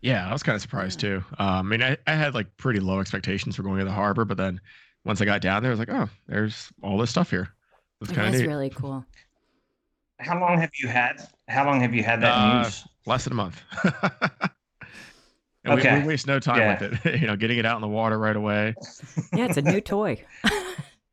Yeah, 0.00 0.28
I 0.28 0.32
was 0.32 0.42
kind 0.42 0.56
of 0.56 0.62
surprised 0.62 1.00
too. 1.00 1.22
Um, 1.38 1.48
I 1.48 1.62
mean, 1.62 1.82
I, 1.82 1.96
I 2.06 2.14
had 2.14 2.34
like 2.34 2.56
pretty 2.56 2.80
low 2.80 3.00
expectations 3.00 3.56
for 3.56 3.62
going 3.62 3.78
to 3.78 3.84
the 3.84 3.90
harbor, 3.92 4.24
but 4.24 4.36
then 4.36 4.60
once 5.04 5.20
I 5.20 5.24
got 5.24 5.40
down 5.40 5.62
there, 5.62 5.70
I 5.70 5.74
was 5.74 5.78
like, 5.78 5.90
oh, 5.90 6.08
there's 6.26 6.70
all 6.82 6.98
this 6.98 7.10
stuff 7.10 7.30
here. 7.30 7.48
It's 8.00 8.12
kind 8.12 8.34
of 8.34 8.40
neat. 8.40 8.46
really 8.46 8.70
cool. 8.70 9.04
How 10.18 10.38
long 10.40 10.58
have 10.60 10.70
you 10.80 10.88
had? 10.88 11.26
How 11.48 11.66
long 11.66 11.80
have 11.80 11.94
you 11.94 12.02
had 12.02 12.20
that 12.22 12.36
Uh, 12.36 12.64
news? 12.64 12.84
less 13.06 13.24
than 13.24 13.32
a 13.32 13.36
month. 13.36 13.60
And 15.64 15.74
we, 15.74 15.80
Okay. 15.80 15.98
we 16.00 16.06
waste 16.06 16.28
no 16.28 16.38
time 16.38 16.58
Yeah. 16.58 16.78
with 16.80 17.04
it. 17.04 17.20
you 17.20 17.26
know, 17.26 17.34
getting 17.34 17.58
it 17.58 17.66
out 17.66 17.74
in 17.74 17.80
the 17.82 17.88
water 17.88 18.16
right 18.18 18.36
away. 18.36 18.76
Yeah, 19.34 19.46
it's 19.46 19.56
a 19.56 19.62
new 19.62 19.80
toy. 19.94 20.24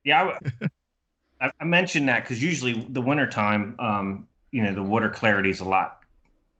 Yeah, 0.04 0.38
I 1.42 1.64
mentioned 1.64 2.08
that 2.10 2.22
because 2.24 2.42
usually 2.44 2.86
the 2.90 3.02
wintertime, 3.02 3.76
um, 3.80 4.28
you 4.52 4.62
know, 4.62 4.72
the 4.74 4.84
water 4.84 5.10
clarity 5.10 5.50
is 5.50 5.60
a 5.60 5.66
lot. 5.66 6.03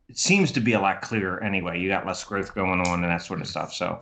It 0.10 0.18
seems 0.18 0.52
to 0.54 0.60
be 0.60 0.74
a 0.74 0.80
lot 0.80 1.02
clearer 1.02 1.42
anyway. 1.44 1.80
You 1.80 1.90
got 1.90 2.06
less 2.06 2.24
growth 2.24 2.54
going 2.54 2.82
on 2.82 3.04
and 3.04 3.12
that 3.12 3.22
sort 3.22 3.42
of 3.42 3.48
stuff. 3.48 3.74
So, 3.74 4.02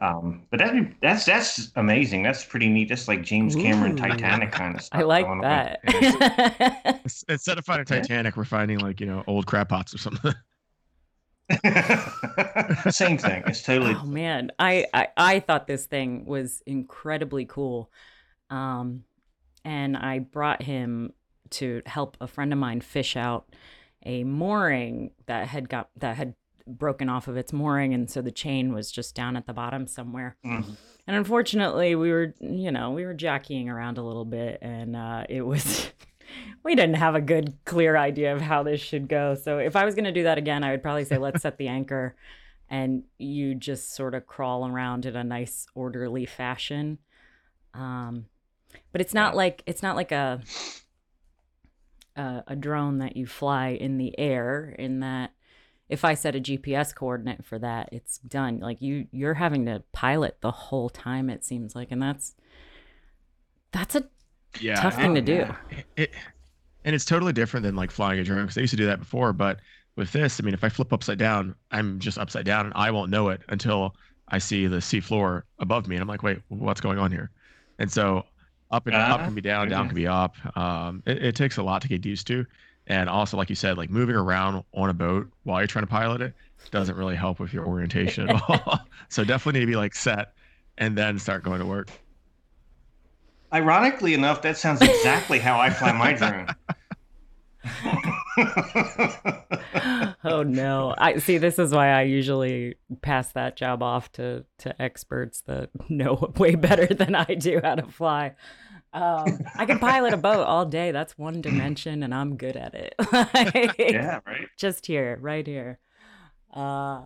um, 0.00 0.42
but 0.50 0.58
that'd 0.58 0.94
that's 1.00 1.24
that's 1.24 1.70
amazing. 1.76 2.22
That's 2.22 2.44
pretty 2.44 2.68
neat. 2.68 2.88
That's 2.88 3.06
like 3.06 3.22
James 3.22 3.54
Cameron 3.54 3.92
Ooh. 3.92 3.96
Titanic 3.96 4.50
kind 4.50 4.74
of 4.74 4.82
stuff. 4.82 5.00
I 5.00 5.04
like 5.04 5.26
that. 5.42 5.80
Ins- 7.04 7.24
Instead 7.28 7.58
of 7.58 7.64
finding 7.64 7.84
Titanic, 7.84 8.36
we're 8.36 8.44
finding 8.44 8.78
like, 8.78 9.00
you 9.00 9.06
know, 9.06 9.22
old 9.26 9.46
crab 9.46 9.68
pots 9.68 9.94
or 9.94 9.98
something. 9.98 10.34
Same 12.90 13.18
thing. 13.18 13.44
It's 13.46 13.62
totally. 13.62 13.94
Oh 13.94 14.06
man, 14.06 14.50
I, 14.58 14.86
I 14.94 15.08
I 15.16 15.40
thought 15.40 15.66
this 15.66 15.84
thing 15.84 16.24
was 16.24 16.62
incredibly 16.66 17.44
cool, 17.44 17.90
um, 18.48 19.04
and 19.64 19.96
I 19.96 20.20
brought 20.20 20.62
him 20.62 21.12
to 21.50 21.82
help 21.86 22.16
a 22.20 22.26
friend 22.26 22.52
of 22.52 22.58
mine 22.58 22.80
fish 22.80 23.14
out 23.16 23.54
a 24.04 24.24
mooring 24.24 25.10
that 25.26 25.48
had 25.48 25.68
got 25.68 25.90
that 25.96 26.16
had 26.16 26.34
broken 26.66 27.08
off 27.08 27.28
of 27.28 27.36
its 27.36 27.52
mooring, 27.52 27.92
and 27.94 28.10
so 28.10 28.22
the 28.22 28.30
chain 28.32 28.72
was 28.72 28.90
just 28.90 29.14
down 29.14 29.36
at 29.36 29.46
the 29.46 29.52
bottom 29.52 29.86
somewhere. 29.86 30.36
Mm. 30.44 30.76
And 31.06 31.16
unfortunately, 31.16 31.94
we 31.94 32.10
were 32.10 32.34
you 32.40 32.70
know 32.72 32.90
we 32.90 33.04
were 33.04 33.14
jockeying 33.14 33.68
around 33.68 33.98
a 33.98 34.02
little 34.02 34.24
bit, 34.24 34.58
and 34.62 34.96
uh, 34.96 35.24
it 35.28 35.42
was. 35.42 35.90
We 36.64 36.74
didn't 36.74 36.96
have 36.96 37.14
a 37.14 37.20
good, 37.20 37.58
clear 37.66 37.96
idea 37.98 38.34
of 38.34 38.40
how 38.40 38.62
this 38.62 38.80
should 38.80 39.08
go. 39.08 39.34
So, 39.34 39.58
if 39.58 39.76
I 39.76 39.84
was 39.84 39.94
going 39.94 40.06
to 40.06 40.12
do 40.12 40.22
that 40.22 40.38
again, 40.38 40.64
I 40.64 40.70
would 40.70 40.82
probably 40.82 41.04
say, 41.04 41.18
let's 41.18 41.42
set 41.42 41.58
the 41.58 41.68
anchor 41.68 42.16
and 42.70 43.04
you 43.18 43.54
just 43.54 43.94
sort 43.94 44.14
of 44.14 44.26
crawl 44.26 44.66
around 44.66 45.04
in 45.04 45.14
a 45.14 45.22
nice 45.22 45.66
orderly 45.74 46.24
fashion 46.24 46.98
um 47.74 48.24
but 48.90 49.02
it's 49.02 49.12
not 49.12 49.34
Yeah. 49.34 49.36
like 49.36 49.62
it's 49.66 49.82
not 49.82 49.96
like 49.96 50.12
a, 50.12 50.40
a 52.16 52.42
a 52.48 52.56
drone 52.56 52.98
that 52.98 53.16
you 53.16 53.26
fly 53.26 53.68
in 53.68 53.98
the 53.98 54.18
air 54.18 54.74
in 54.78 55.00
that 55.00 55.32
if 55.88 56.04
i 56.04 56.14
set 56.14 56.34
a 56.34 56.40
gps 56.40 56.94
coordinate 56.94 57.44
for 57.44 57.58
that 57.58 57.88
it's 57.92 58.18
done 58.18 58.58
like 58.60 58.80
you 58.80 59.06
you're 59.12 59.34
having 59.34 59.66
to 59.66 59.82
pilot 59.92 60.36
the 60.40 60.50
whole 60.50 60.88
time 60.88 61.28
it 61.28 61.44
seems 61.44 61.74
like 61.74 61.90
and 61.90 62.02
that's 62.02 62.34
that's 63.72 63.96
a 63.96 64.04
yeah. 64.60 64.80
tough 64.80 64.94
thing 64.96 65.14
to 65.14 65.20
do 65.20 65.32
yeah. 65.32 65.56
it, 65.96 66.10
and 66.84 66.94
it's 66.94 67.04
totally 67.04 67.32
different 67.32 67.64
than 67.64 67.74
like 67.74 67.90
flying 67.90 68.18
a 68.18 68.24
drone 68.24 68.42
because 68.42 68.58
I 68.58 68.62
used 68.62 68.72
to 68.72 68.76
do 68.76 68.86
that 68.86 68.98
before. 68.98 69.32
But 69.32 69.60
with 69.96 70.12
this, 70.12 70.40
I 70.40 70.44
mean, 70.44 70.54
if 70.54 70.62
I 70.62 70.68
flip 70.68 70.92
upside 70.92 71.18
down, 71.18 71.54
I'm 71.70 71.98
just 71.98 72.18
upside 72.18 72.44
down 72.44 72.66
and 72.66 72.74
I 72.74 72.90
won't 72.90 73.10
know 73.10 73.28
it 73.30 73.42
until 73.48 73.94
I 74.28 74.38
see 74.38 74.66
the 74.66 74.80
sea 74.80 75.00
floor 75.00 75.44
above 75.58 75.88
me. 75.88 75.96
And 75.96 76.02
I'm 76.02 76.08
like, 76.08 76.22
wait, 76.22 76.40
what's 76.48 76.80
going 76.80 76.98
on 76.98 77.10
here? 77.10 77.30
And 77.78 77.90
so 77.90 78.24
up 78.74 78.86
and 78.86 78.96
up 78.96 79.20
Ah, 79.20 79.24
can 79.24 79.34
be 79.34 79.40
down, 79.40 79.68
down 79.68 79.86
can 79.86 79.94
be 79.94 80.06
up. 80.06 80.34
Um, 80.56 81.02
it, 81.06 81.24
it 81.24 81.36
takes 81.36 81.56
a 81.56 81.62
lot 81.62 81.82
to 81.82 81.88
get 81.88 82.04
used 82.04 82.26
to. 82.28 82.46
And 82.86 83.08
also, 83.08 83.36
like 83.36 83.48
you 83.48 83.56
said, 83.56 83.78
like 83.78 83.88
moving 83.88 84.14
around 84.14 84.62
on 84.74 84.90
a 84.90 84.94
boat 84.94 85.30
while 85.44 85.60
you're 85.60 85.66
trying 85.66 85.86
to 85.86 85.90
pilot 85.90 86.20
it 86.20 86.34
doesn't 86.70 86.96
really 86.96 87.16
help 87.16 87.40
with 87.40 87.52
your 87.52 87.66
orientation 87.66 88.30
at 88.30 88.42
all. 88.48 88.80
so 89.08 89.24
definitely 89.24 89.60
need 89.60 89.66
to 89.66 89.72
be 89.72 89.76
like 89.76 89.94
set 89.94 90.34
and 90.78 90.96
then 90.96 91.18
start 91.18 91.42
going 91.42 91.60
to 91.60 91.66
work. 91.66 91.90
Ironically 93.52 94.14
enough, 94.14 94.42
that 94.42 94.56
sounds 94.56 94.82
exactly 94.82 95.38
how 95.38 95.60
I 95.60 95.70
fly 95.70 95.92
my 95.92 96.12
drone. 96.12 96.48
oh 100.24 100.42
no 100.42 100.94
i 100.98 101.16
see 101.16 101.38
this 101.38 101.58
is 101.58 101.72
why 101.72 101.88
i 101.88 102.02
usually 102.02 102.74
pass 103.00 103.32
that 103.32 103.56
job 103.56 103.82
off 103.82 104.12
to 104.12 104.44
to 104.58 104.82
experts 104.82 105.40
that 105.46 105.70
know 105.88 106.30
way 106.36 106.56
better 106.56 106.84
than 106.84 107.14
i 107.14 107.24
do 107.24 107.62
how 107.64 107.74
to 107.74 107.86
fly 107.86 108.34
Um, 108.94 109.40
I 109.56 109.66
can 109.66 109.78
pilot 109.80 110.14
a 110.14 110.16
boat 110.16 110.44
all 110.46 110.64
day. 110.64 110.92
That's 110.92 111.18
one 111.18 111.40
dimension, 111.40 112.02
and 112.04 112.14
I'm 112.14 112.36
good 112.36 112.56
at 112.56 112.74
it. 112.74 112.94
yeah, 113.92 114.20
right. 114.26 114.46
Just 114.56 114.86
here, 114.86 115.18
right 115.20 115.46
here. 115.46 115.78
Uh, 116.54 117.04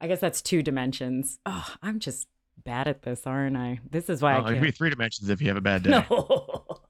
I 0.00 0.06
guess 0.08 0.20
that's 0.20 0.40
two 0.42 0.62
dimensions. 0.62 1.38
Oh, 1.44 1.66
I'm 1.82 1.98
just 2.00 2.28
bad 2.64 2.88
at 2.88 3.02
this, 3.02 3.26
aren't 3.26 3.56
I? 3.56 3.80
This 3.90 4.08
is 4.08 4.22
why 4.22 4.38
Well, 4.38 4.46
I 4.46 4.50
it 4.50 4.52
could 4.54 4.60
be 4.62 4.66
can't. 4.68 4.76
three 4.78 4.90
dimensions 4.90 5.28
if 5.28 5.40
you 5.42 5.48
have 5.48 5.56
a 5.58 5.60
bad 5.60 5.82
day. 5.84 5.90
No. 5.90 6.80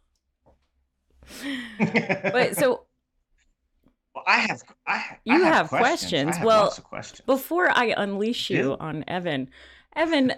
but 2.33 2.57
so 2.57 2.85
Well, 4.15 4.25
I 4.27 4.39
have, 4.39 4.63
I, 4.87 4.93
I 4.95 5.17
You 5.25 5.43
have 5.45 5.69
questions. 5.69 6.35
I 6.37 6.39
have 6.39 6.47
Well, 6.47 6.63
lots 6.65 6.79
of 6.79 6.85
questions. 6.85 7.21
before 7.27 7.71
I 7.71 7.95
unleash 7.97 8.51
you 8.51 8.63
do? 8.63 8.77
on 8.81 9.05
Evan, 9.07 9.49
Evan, 9.95 10.33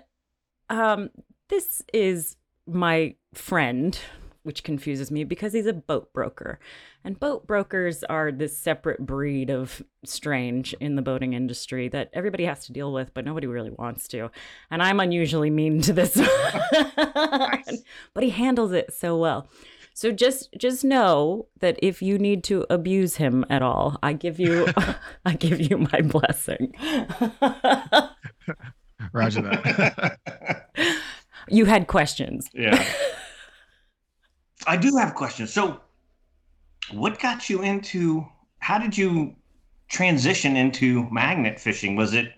um, 0.68 1.10
this 1.48 1.82
is 1.94 2.36
my 2.66 3.14
friend, 3.34 3.98
which 4.42 4.64
confuses 4.64 5.10
me 5.10 5.24
because 5.24 5.52
he's 5.52 5.66
a 5.66 5.72
boat 5.72 6.12
broker. 6.12 6.58
And 7.04 7.18
boat 7.18 7.46
brokers 7.46 8.02
are 8.04 8.32
this 8.32 8.56
separate 8.56 9.00
breed 9.00 9.50
of 9.50 9.82
strange 10.04 10.72
in 10.74 10.96
the 10.96 11.02
boating 11.02 11.32
industry 11.32 11.88
that 11.88 12.10
everybody 12.12 12.44
has 12.44 12.66
to 12.66 12.72
deal 12.72 12.92
with, 12.92 13.12
but 13.14 13.24
nobody 13.24 13.46
really 13.46 13.70
wants 13.70 14.08
to. 14.08 14.30
And 14.70 14.82
I'm 14.82 15.00
unusually 15.00 15.50
mean 15.50 15.80
to 15.82 15.92
this. 15.92 16.14
but 16.96 18.22
he 18.22 18.30
handles 18.30 18.72
it 18.72 18.92
so 18.92 19.16
well. 19.16 19.48
So 19.94 20.12
just 20.12 20.54
just 20.56 20.84
know 20.84 21.48
that 21.60 21.78
if 21.82 22.00
you 22.00 22.18
need 22.18 22.42
to 22.44 22.64
abuse 22.70 23.16
him 23.16 23.44
at 23.50 23.60
all, 23.60 23.98
I 24.02 24.14
give 24.14 24.40
you 24.40 24.68
I 25.26 25.34
give 25.34 25.60
you 25.60 25.76
my 25.76 26.00
blessing. 26.00 26.74
Roger 29.12 29.42
that. 29.42 30.18
You 31.48 31.64
had 31.64 31.86
questions. 31.86 32.48
yeah. 32.52 32.84
I 34.66 34.76
do 34.76 34.94
have 34.96 35.14
questions. 35.14 35.52
So, 35.52 35.80
what 36.92 37.18
got 37.18 37.48
you 37.48 37.62
into? 37.62 38.26
How 38.58 38.78
did 38.78 38.96
you 38.96 39.34
transition 39.88 40.56
into 40.56 41.08
magnet 41.10 41.58
fishing? 41.58 41.96
Was 41.96 42.12
it 42.12 42.32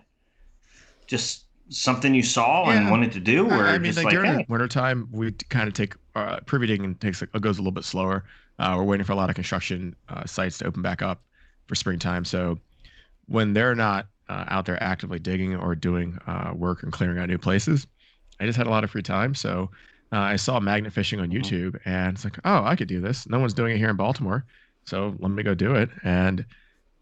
just 1.06 1.46
something 1.68 2.14
you 2.14 2.22
saw 2.22 2.70
and 2.70 2.90
wanted 2.90 3.12
to 3.12 3.20
do, 3.20 3.48
or 3.48 3.66
I 3.66 3.78
mean, 3.78 3.92
just 3.92 3.98
like, 3.98 4.06
like, 4.06 4.14
during 4.14 4.38
hey, 4.38 4.46
wintertime, 4.48 5.08
we 5.10 5.32
kind 5.32 5.68
of 5.68 5.74
take 5.74 5.94
uh, 6.14 6.40
privating 6.46 6.94
takes 6.96 7.22
it 7.22 7.40
goes 7.40 7.58
a 7.58 7.60
little 7.60 7.72
bit 7.72 7.84
slower. 7.84 8.24
Uh, 8.58 8.74
we're 8.76 8.84
waiting 8.84 9.04
for 9.04 9.12
a 9.12 9.16
lot 9.16 9.28
of 9.28 9.34
construction 9.34 9.96
uh, 10.08 10.24
sites 10.26 10.58
to 10.58 10.66
open 10.66 10.82
back 10.82 11.02
up 11.02 11.22
for 11.66 11.74
springtime. 11.74 12.24
So 12.24 12.58
when 13.26 13.54
they're 13.54 13.74
not 13.74 14.06
uh, 14.28 14.44
out 14.48 14.66
there 14.66 14.80
actively 14.82 15.18
digging 15.18 15.56
or 15.56 15.74
doing 15.74 16.18
uh, 16.26 16.52
work 16.54 16.82
and 16.82 16.92
clearing 16.92 17.18
out 17.18 17.28
new 17.28 17.38
places, 17.38 17.86
I 18.42 18.46
just 18.46 18.58
had 18.58 18.66
a 18.66 18.70
lot 18.70 18.84
of 18.84 18.90
free 18.90 19.02
time. 19.02 19.34
So 19.34 19.70
uh, 20.12 20.18
I 20.18 20.36
saw 20.36 20.60
magnet 20.60 20.92
fishing 20.92 21.20
on 21.20 21.30
Mhm. 21.30 21.42
YouTube, 21.42 21.78
and 21.86 22.14
it's 22.14 22.24
like, 22.24 22.38
oh, 22.44 22.64
I 22.64 22.76
could 22.76 22.88
do 22.88 23.00
this. 23.00 23.28
No 23.28 23.38
one's 23.40 23.54
doing 23.54 23.74
it 23.74 23.78
here 23.78 23.90
in 23.90 23.96
Baltimore, 23.96 24.44
so 24.86 25.16
let 25.20 25.30
me 25.30 25.42
go 25.42 25.54
do 25.54 25.74
it. 25.74 25.90
And 26.04 26.44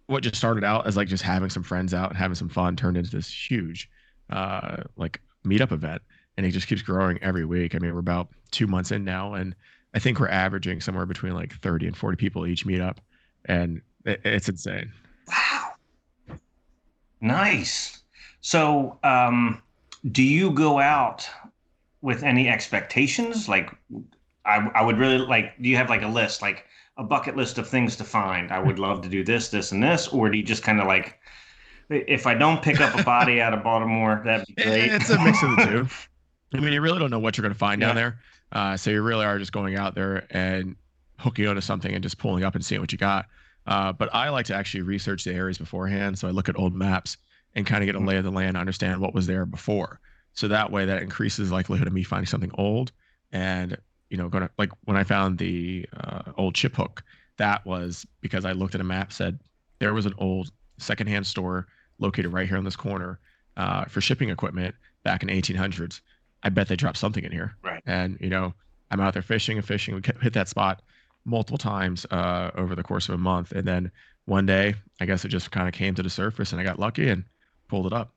what 0.06 0.23
just 0.23 0.37
started 0.37 0.64
out 0.64 0.87
as 0.87 0.97
like 0.97 1.09
just 1.09 1.23
having 1.23 1.50
some 1.50 1.62
friends 1.62 1.94
out 1.94 2.11
and 2.11 2.18
having 2.18 2.35
some 2.35 2.49
fun 2.49 2.76
turned 2.76 2.97
into 2.97 3.11
this 3.11 3.30
huge 3.32 3.88
uh, 4.30 4.78
like 4.97 5.20
meetup 5.47 5.73
event 5.73 6.02
and 6.37 6.47
it 6.47 6.50
just 6.52 6.68
keeps 6.68 6.82
growing 6.82 7.18
every 7.23 7.44
week. 7.44 7.75
I 7.75 7.78
mean, 7.78 7.92
we're 7.92 8.00
about 8.00 8.28
two 8.50 8.66
months 8.66 8.92
in 8.92 9.04
now, 9.04 9.35
and 9.35 9.54
I 9.94 9.99
think 9.99 10.20
we're 10.20 10.28
averaging 10.28 10.80
somewhere 10.80 11.06
between 11.06 11.35
like 11.35 11.54
30 11.62 11.87
and 11.88 11.97
40 11.97 12.16
people 12.16 12.47
each 12.47 12.66
meetup, 12.66 12.99
and 13.47 13.82
it, 14.04 14.20
it's 14.25 14.49
insane. 14.49 14.92
wow, 15.28 15.73
nice. 17.20 18.02
So, 18.40 18.99
um, 19.02 19.62
do 20.09 20.23
you 20.23 20.50
go 20.50 20.78
out 20.78 21.28
with 22.02 22.23
any 22.23 22.49
expectations? 22.49 23.49
Like, 23.49 23.71
I, 24.45 24.69
I 24.75 24.83
would 24.83 24.99
really 24.99 25.19
like. 25.19 25.61
Do 25.61 25.69
you 25.69 25.76
have 25.76 25.90
like 25.90 26.02
a 26.02 26.09
list, 26.09 26.42
like 26.42 26.64
a 26.97 27.04
bucket 27.04 27.37
list 27.37 27.59
of 27.59 27.69
things 27.69 27.97
to 27.97 28.04
find? 28.04 28.50
I 28.50 28.59
would 28.59 28.78
love 28.78 29.02
to 29.02 29.09
do 29.09 29.23
this, 29.25 29.49
this, 29.49 29.73
and 29.73 29.83
this, 29.83 30.09
or 30.09 30.30
do 30.30 30.38
you 30.38 30.45
just 30.45 30.62
kind 30.62 30.80
of 30.80 30.87
like? 30.87 31.19
If 31.90 32.26
I 32.26 32.35
don't 32.35 32.62
pick 32.62 32.80
up 32.80 32.99
a 32.99 33.02
body 33.02 33.40
out 33.40 33.52
of 33.52 33.64
Baltimore, 33.64 34.23
that'd 34.25 34.47
be 34.47 34.54
great. 34.62 34.92
It's 34.92 35.11
a 35.11 35.23
mix 35.23 35.42
of 35.42 35.57
the 35.57 35.64
two. 35.64 35.88
I 36.57 36.61
mean, 36.61 36.73
you 36.73 36.80
really 36.80 36.99
don't 36.99 37.11
know 37.11 37.19
what 37.19 37.37
you're 37.37 37.42
going 37.42 37.52
to 37.52 37.59
find 37.59 37.80
down 37.80 37.95
there, 37.95 38.21
uh, 38.52 38.76
so 38.76 38.90
you 38.90 39.02
really 39.02 39.25
are 39.25 39.38
just 39.38 39.52
going 39.52 39.76
out 39.76 39.95
there 39.95 40.26
and 40.30 40.75
hooking 41.19 41.47
onto 41.47 41.61
something 41.61 41.92
and 41.92 42.02
just 42.02 42.19
pulling 42.19 42.42
up 42.45 42.54
and 42.54 42.64
seeing 42.64 42.80
what 42.80 42.90
you 42.90 42.99
got. 42.99 43.26
Uh, 43.66 43.92
but 43.92 44.12
I 44.12 44.30
like 44.30 44.47
to 44.47 44.54
actually 44.54 44.83
research 44.83 45.23
the 45.23 45.33
areas 45.33 45.59
beforehand, 45.59 46.19
so 46.19 46.26
I 46.26 46.33
look 46.33 46.49
at 46.49 46.59
old 46.59 46.75
maps 46.75 47.19
and 47.54 47.66
kind 47.66 47.83
of 47.83 47.87
get 47.87 47.97
a 47.97 48.00
Mhm. 48.00 48.07
lay 48.07 48.16
of 48.16 48.25
the 48.25 48.30
land, 48.30 48.57
understand 48.57 49.00
what 49.00 49.14
was 49.14 49.26
there 49.26 49.45
before. 49.47 50.00
So 50.33 50.49
that 50.49 50.71
way, 50.71 50.85
that 50.87 51.02
increases 51.02 51.49
the 51.49 51.54
likelihood 51.54 51.87
of 51.88 51.92
me 51.92 52.02
finding 52.02 52.26
something 52.26 52.52
old. 52.54 52.92
And 53.33 53.76
you 54.09 54.16
know, 54.16 54.28
gonna 54.28 54.50
like 54.59 54.71
when 54.85 54.97
I 54.97 55.04
found 55.04 55.38
the 55.38 55.87
uh, 55.97 56.33
old 56.37 56.54
chip 56.54 56.75
hook, 56.75 57.02
that 57.38 57.64
was 57.64 58.07
because 58.21 58.45
I 58.45 58.52
looked 58.52 58.75
at 58.75 58.80
a 58.80 58.85
map, 58.85 59.12
said 59.12 59.38
there 59.78 59.95
was 59.95 60.07
an 60.07 60.14
old 60.19 60.50
secondhand 60.78 61.26
store 61.26 61.66
located 61.99 62.33
right 62.33 62.49
here 62.49 62.57
on 62.59 62.64
this 62.64 62.76
corner 62.76 63.21
uh, 63.57 63.85
for 63.85 64.00
shipping 64.00 64.30
equipment 64.30 64.75
back 65.04 65.23
in 65.23 65.28
1800s. 65.28 66.00
I 66.42 66.49
bet 66.49 66.69
they 66.69 66.76
dropped 66.76 66.97
something 66.99 67.23
in 67.25 67.33
here. 67.33 67.57
Right. 67.62 67.83
And 67.87 68.16
you 68.21 68.30
know, 68.30 68.54
I'm 68.90 69.00
out 69.00 69.12
there 69.12 69.23
fishing 69.23 69.59
and 69.59 69.66
fishing. 69.66 69.95
We 69.95 70.02
hit 70.23 70.33
that 70.33 70.49
spot 70.49 70.83
multiple 71.25 71.59
times 71.59 72.07
uh, 72.11 72.50
over 72.54 72.75
the 72.75 72.83
course 72.83 73.09
of 73.09 73.14
a 73.14 73.19
month, 73.19 73.52
and 73.52 73.66
then 73.66 73.90
one 74.25 74.47
day, 74.47 74.75
I 75.00 75.07
guess 75.07 75.25
it 75.25 75.28
just 75.28 75.50
kind 75.50 75.69
of 75.69 75.75
came 75.75 75.95
to 75.95 76.02
the 76.02 76.11
surface, 76.11 76.52
and 76.52 76.61
I 76.61 76.64
got 76.64 76.78
lucky 76.78 77.09
and 77.09 77.25
pulled 77.70 77.86
it 77.86 77.92
up. 77.92 78.12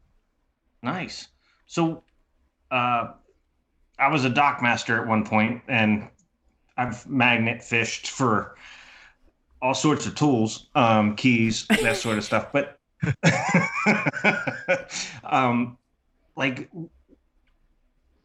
Nice. 0.81 1.29
So, 1.67 2.03
uh, 2.72 3.13
I 4.00 4.07
was 4.10 4.25
a 4.25 4.29
dock 4.29 4.62
master 4.62 5.00
at 5.00 5.07
one 5.07 5.24
point, 5.24 5.62
and 5.67 6.10
I've 6.75 7.07
magnet 7.07 7.63
fished 7.63 8.10
for 8.10 8.55
all 9.62 9.75
sorts 9.75 10.05
of 10.07 10.15
tools, 10.15 10.67
um, 10.75 11.15
keys, 11.15 11.65
that 11.67 11.95
sort 11.95 12.17
of 12.17 12.25
stuff. 12.25 12.51
But, 12.51 12.79
um, 15.24 15.77
like, 16.36 16.69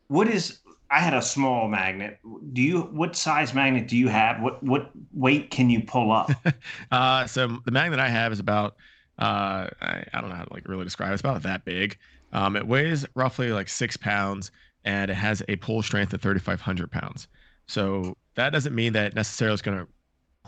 what 0.08 0.28
is? 0.28 0.61
I 0.90 1.00
had 1.00 1.12
a 1.12 1.20
small 1.20 1.68
magnet. 1.68 2.18
Do 2.54 2.62
you? 2.62 2.80
What 2.80 3.14
size 3.14 3.52
magnet 3.52 3.88
do 3.88 3.97
you 3.97 4.08
have? 4.08 4.40
What 4.40 4.62
what 4.62 4.90
weight 5.12 5.50
can 5.50 5.68
you 5.68 5.82
pull 5.82 6.11
up? 6.11 6.30
Uh, 6.90 7.26
so 7.26 7.58
the 7.66 7.70
magnet 7.70 8.00
I 8.00 8.08
have 8.08 8.32
is 8.32 8.40
about, 8.40 8.76
uh, 9.19 9.69
I, 9.81 10.05
I 10.13 10.21
don't 10.21 10.31
know 10.31 10.37
how 10.37 10.45
to 10.45 10.53
like 10.55 10.69
really 10.69 10.85
describe 10.85 11.11
it. 11.11 11.15
It's 11.15 11.21
about 11.21 11.43
that 11.43 11.65
big. 11.65 11.99
Um, 12.33 12.57
it 12.57 12.67
weighs 12.67 13.07
roughly 13.15 13.53
like 13.53 13.69
six 13.69 13.97
pounds 13.97 14.51
and 14.85 15.11
it 15.11 15.15
has 15.15 15.43
a 15.49 15.57
pull 15.57 15.83
strength 15.83 16.13
of 16.13 16.23
3,500 16.23 16.91
pounds. 16.91 17.29
So 17.67 18.17
that 18.37 18.51
doesn't 18.51 18.75
mean 18.75 18.93
that 18.95 19.15
necessarily 19.15 19.55
it's 19.55 19.63
going 19.63 19.79
to 19.79 19.89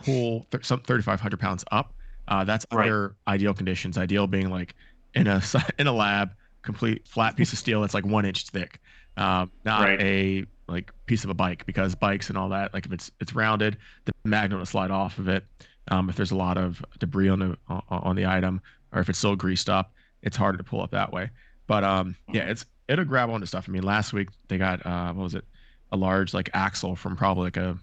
pull 0.05 0.47
th- 0.51 0.65
some 0.65 0.81
3,500 0.83 1.39
pounds 1.41 1.65
up. 1.73 1.95
Uh, 2.29 2.45
that's 2.45 2.67
Right. 2.73 2.85
under 2.85 3.17
ideal 3.27 3.55
conditions. 3.55 3.99
Ideal 3.99 4.27
being 4.27 4.51
like 4.51 4.75
in 5.15 5.27
a 5.27 5.43
in 5.79 5.87
a 5.87 5.93
lab, 5.93 6.31
complete 6.63 7.07
flat 7.09 7.37
piece 7.37 7.53
of 7.53 7.59
steel 7.59 7.81
that's 7.81 7.95
like 7.95 8.07
one 8.07 8.25
inch 8.25 8.47
thick, 8.49 8.81
um, 9.17 9.51
not 9.65 9.81
Right. 9.81 10.01
a 10.01 10.45
like 10.69 10.93
piece 11.07 11.25
of 11.25 11.31
a 11.31 11.35
bike 11.35 11.67
because 11.67 11.97
bikes 11.97 12.29
and 12.29 12.39
all 12.39 12.49
that 12.51 12.73
like 12.73 12.87
if 12.87 12.93
it's 12.93 13.11
it's 13.21 13.35
rounded, 13.35 13.79
the 14.05 14.13
magnet 14.25 14.59
will 14.59 14.67
slide 14.67 14.91
off 14.91 15.19
of 15.19 15.29
it. 15.29 15.45
Um, 15.91 16.09
if 16.09 16.17
there's 16.17 16.31
a 16.31 16.37
lot 16.37 16.57
of 16.57 16.83
debris 16.99 17.29
on 17.29 17.39
the 17.41 17.57
on, 17.69 17.83
on 17.91 18.17
the 18.17 18.27
item 18.27 18.61
or 18.93 19.01
if 19.01 19.09
it's 19.09 19.19
still 19.19 19.37
greased 19.37 19.69
up, 19.69 19.93
it's 20.23 20.37
harder 20.37 20.59
to 20.59 20.65
pull 20.65 20.81
up 20.83 20.91
that 20.93 21.13
way. 21.13 21.31
But 21.67 21.85
um, 21.85 22.17
yeah, 22.33 22.43
it's 22.49 22.65
it'll 22.89 23.05
grab 23.05 23.31
onto 23.31 23.47
stuff. 23.47 23.67
I 23.69 23.73
mean, 23.73 23.83
last 23.83 24.13
week 24.13 24.29
they 24.49 24.59
got 24.59 24.85
uh, 24.87 25.13
what 25.13 25.23
was 25.25 25.35
it, 25.35 25.45
a 25.93 25.97
large 25.97 26.35
like 26.35 26.51
axle 26.55 26.97
from 26.97 27.17
probably 27.17 27.45
like 27.45 27.57
a 27.57 27.77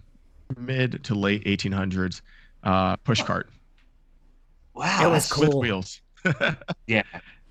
mid 0.56 1.02
to 1.04 1.14
late 1.14 1.44
1800s 1.44 2.20
uh, 2.64 2.96
push 2.96 3.22
cart 3.22 3.50
Wow, 4.74 5.06
It 5.06 5.10
was 5.10 5.28
that's- 5.28 5.32
Cool. 5.32 5.46
with 5.46 5.54
wheels. 5.68 6.00
Yeah. 6.86 7.02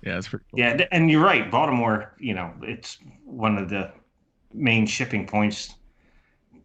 yeah, 0.02 0.18
it's 0.18 0.28
pretty 0.28 0.44
cool. 0.50 0.58
Yeah, 0.60 0.84
and 0.92 1.10
you're 1.10 1.22
right. 1.22 1.50
Baltimore, 1.50 2.14
you 2.18 2.34
know, 2.34 2.52
it's 2.62 2.98
one 3.24 3.56
of 3.58 3.68
the 3.68 3.92
main 4.52 4.86
shipping 4.86 5.26
points 5.26 5.74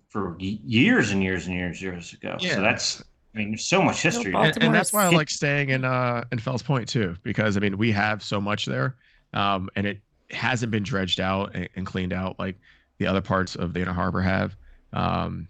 for 0.09 0.35
years 0.39 1.11
and 1.11 1.23
years 1.23 1.47
and 1.47 1.55
years 1.55 1.81
years 1.81 2.13
ago. 2.13 2.37
Yeah. 2.39 2.55
So 2.55 2.61
that's, 2.61 3.03
I 3.33 3.39
mean, 3.39 3.51
there's 3.51 3.65
so 3.65 3.81
much 3.81 4.01
history. 4.01 4.31
No, 4.31 4.41
there. 4.41 4.51
and, 4.55 4.63
and 4.65 4.75
that's 4.75 4.93
why 4.93 5.05
I 5.05 5.09
like 5.09 5.29
staying 5.29 5.69
in 5.69 5.85
uh 5.85 6.23
in 6.31 6.39
Fells 6.39 6.63
Point 6.63 6.87
too, 6.87 7.15
because 7.23 7.57
I 7.57 7.59
mean 7.59 7.77
we 7.77 7.91
have 7.91 8.23
so 8.23 8.39
much 8.39 8.65
there, 8.65 8.95
um, 9.33 9.69
and 9.75 9.87
it 9.87 9.99
hasn't 10.31 10.71
been 10.71 10.83
dredged 10.83 11.19
out 11.19 11.51
and, 11.55 11.67
and 11.75 11.85
cleaned 11.85 12.13
out 12.13 12.37
like 12.39 12.55
the 12.99 13.07
other 13.07 13.21
parts 13.21 13.55
of 13.55 13.73
the 13.73 13.81
inner 13.81 13.93
harbor 13.93 14.21
have, 14.21 14.55
um, 14.93 15.47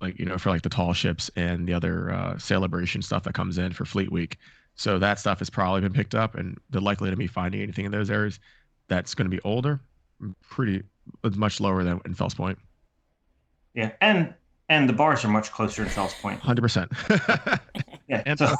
like 0.00 0.18
you 0.18 0.26
know 0.26 0.36
for 0.36 0.50
like 0.50 0.62
the 0.62 0.68
tall 0.68 0.92
ships 0.92 1.30
and 1.36 1.66
the 1.66 1.72
other 1.72 2.12
uh, 2.12 2.38
celebration 2.38 3.00
stuff 3.00 3.22
that 3.24 3.34
comes 3.34 3.58
in 3.58 3.72
for 3.72 3.84
Fleet 3.84 4.12
Week. 4.12 4.36
So 4.74 4.98
that 4.98 5.18
stuff 5.18 5.38
has 5.38 5.50
probably 5.50 5.80
been 5.80 5.92
picked 5.92 6.14
up, 6.14 6.34
and 6.34 6.58
the 6.70 6.80
likelihood 6.80 7.14
of 7.14 7.18
me 7.18 7.26
finding 7.26 7.62
anything 7.62 7.86
in 7.86 7.92
those 7.92 8.10
areas 8.10 8.40
that's 8.88 9.14
going 9.14 9.30
to 9.30 9.34
be 9.34 9.40
older, 9.42 9.80
pretty 10.48 10.82
much 11.34 11.60
lower 11.60 11.82
than 11.82 12.00
in 12.04 12.14
Fells 12.14 12.34
Point, 12.34 12.58
yeah, 13.74 13.92
and 14.00 14.34
and 14.72 14.88
the 14.88 14.92
bars 14.92 15.24
are 15.24 15.28
much 15.28 15.52
closer 15.52 15.82
in 15.82 15.88
Fells 15.88 16.14
Point. 16.14 16.40
hundred 16.40 16.62
percent. 16.62 16.90
Yeah. 18.08 18.22
And- 18.26 18.38
so- 18.38 18.54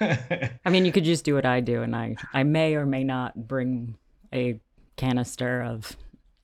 I 0.66 0.68
mean, 0.70 0.84
you 0.84 0.92
could 0.92 1.04
just 1.04 1.24
do 1.24 1.34
what 1.34 1.46
I 1.46 1.60
do, 1.60 1.82
and 1.82 1.94
I 1.96 2.16
I 2.34 2.42
may 2.42 2.74
or 2.74 2.84
may 2.84 3.04
not 3.04 3.46
bring 3.48 3.96
a 4.34 4.60
canister 4.96 5.62
of 5.62 5.96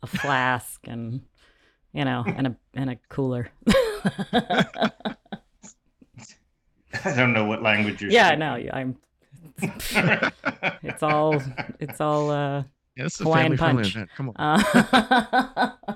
a 0.03 0.07
flask 0.07 0.81
and 0.87 1.21
you 1.93 2.05
know, 2.05 2.25
and 2.27 2.47
a 2.47 2.57
and 2.75 2.91
a 2.91 2.97
cooler. 3.09 3.51
I 7.05 7.15
don't 7.17 7.33
know 7.33 7.45
what 7.45 7.63
language 7.63 8.01
you're. 8.01 8.11
yeah, 8.11 8.29
speaking. 8.29 8.39
no, 8.41 8.71
I'm. 8.73 8.97
It's 10.83 11.03
all. 11.03 11.43
It's 11.81 12.01
all. 12.01 12.31
uh 12.31 12.63
Yeah, 12.97 13.05
this 13.05 13.15
is 13.17 13.21
a 13.21 13.25
Hawaiian 13.25 13.57
family 13.57 13.83
friendly 13.85 13.91
event. 13.91 14.11
Come 14.17 14.33
on. 14.37 14.61
uh 14.65 15.95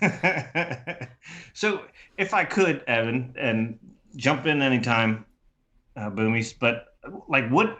so 1.54 1.82
if 2.16 2.34
I 2.34 2.44
could, 2.44 2.82
Evan, 2.86 3.34
and 3.38 3.78
jump 4.16 4.46
in 4.46 4.62
anytime, 4.62 5.24
uh, 5.96 6.10
Boomies, 6.10 6.54
but 6.58 6.94
like 7.28 7.48
what, 7.50 7.78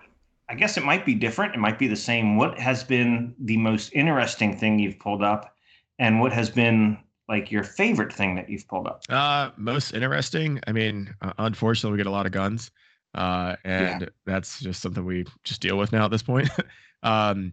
I 0.49 0.55
guess 0.55 0.77
it 0.77 0.85
might 0.85 1.05
be 1.05 1.15
different. 1.15 1.55
It 1.55 1.59
might 1.59 1.79
be 1.79 1.89
the 1.89 1.97
same. 1.97 2.37
What 2.37 2.59
has 2.59 2.85
been 2.85 3.35
the 3.39 3.57
most 3.57 3.93
interesting 3.93 4.57
thing 4.57 4.79
you've 4.79 4.99
pulled 4.99 5.23
up 5.23 5.55
and 5.99 6.21
what 6.21 6.33
has 6.33 6.51
been 6.51 6.99
like 7.29 7.51
your 7.51 7.63
favorite 7.63 8.13
thing 8.13 8.35
that 8.37 8.49
you've 8.49 8.67
pulled 8.67 8.87
up? 8.87 9.03
Uh, 9.09 9.51
most 9.57 9.93
interesting. 9.93 10.61
I 10.67 10.73
mean, 10.73 11.15
uh, 11.21 11.33
unfortunately, 11.39 11.93
we 11.93 11.99
get 11.99 12.07
a 12.07 12.11
lot 12.11 12.27
of 12.27 12.33
guns, 12.33 12.71
uh, 13.15 13.57
and 13.65 14.11
that's 14.25 14.61
just 14.61 14.81
something 14.81 15.05
we 15.05 15.27
just 15.45 15.61
deal 15.61 15.77
with 15.77 15.93
now 15.93 16.07
at 16.07 16.11
this 16.11 16.23
point. 16.23 16.49
um, 17.03 17.53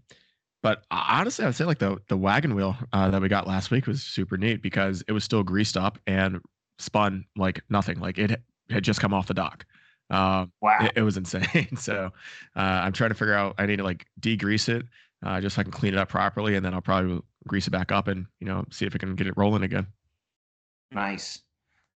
but 0.65 0.84
honestly, 0.89 1.45
I'd 1.45 1.53
say 1.53 1.63
like 1.63 1.77
the 1.77 2.01
the 2.07 2.17
wagon 2.17 2.55
wheel 2.55 2.75
uh, 2.91 3.12
that 3.12 3.22
we 3.22 3.27
got 3.27 3.45
last 3.45 3.69
week 3.69 3.86
was 3.86 4.01
super 4.01 4.36
neat 4.36 4.63
because 4.63 5.03
it 5.07 5.12
was 5.12 5.24
still 5.24 5.43
greased 5.43 5.77
up 5.77 6.00
and 6.07 6.41
spun 6.79 7.24
like 7.36 7.62
nothing. 7.69 8.00
Like 8.00 8.17
it 8.17 8.41
had 8.72 8.84
just 8.84 9.00
come 9.00 9.13
off 9.13 9.27
the 9.27 9.36
dock. 9.36 9.63
Um, 10.10 10.51
Wow. 10.62 10.79
it, 10.81 10.93
it 10.95 11.01
was 11.03 11.17
insane. 11.17 11.67
so 11.77 12.12
uh, 12.55 12.60
I'm 12.60 12.93
trying 12.93 13.12
to 13.12 13.15
figure 13.15 13.36
out. 13.36 13.53
I 13.60 13.67
need 13.67 13.75
to 13.75 13.84
like 13.84 14.07
degrease 14.19 14.67
it 14.67 14.88
uh, 15.24 15.39
just 15.39 15.55
so 15.55 15.60
I 15.60 15.63
can 15.63 15.72
clean 15.72 15.93
it 15.93 16.00
up 16.00 16.10
properly, 16.10 16.55
and 16.55 16.65
then 16.65 16.74
I'll 16.74 16.81
probably 16.81 17.22
grease 17.48 17.67
it 17.67 17.72
back 17.72 17.91
up 17.91 18.07
and 18.07 18.25
you 18.39 18.48
know 18.48 18.65
see 18.72 18.88
if 18.88 18.95
I 18.95 18.98
can 18.98 19.13
get 19.13 19.27
it 19.27 19.36
rolling 19.38 19.62
again. 19.62 19.86
Nice. 20.89 21.41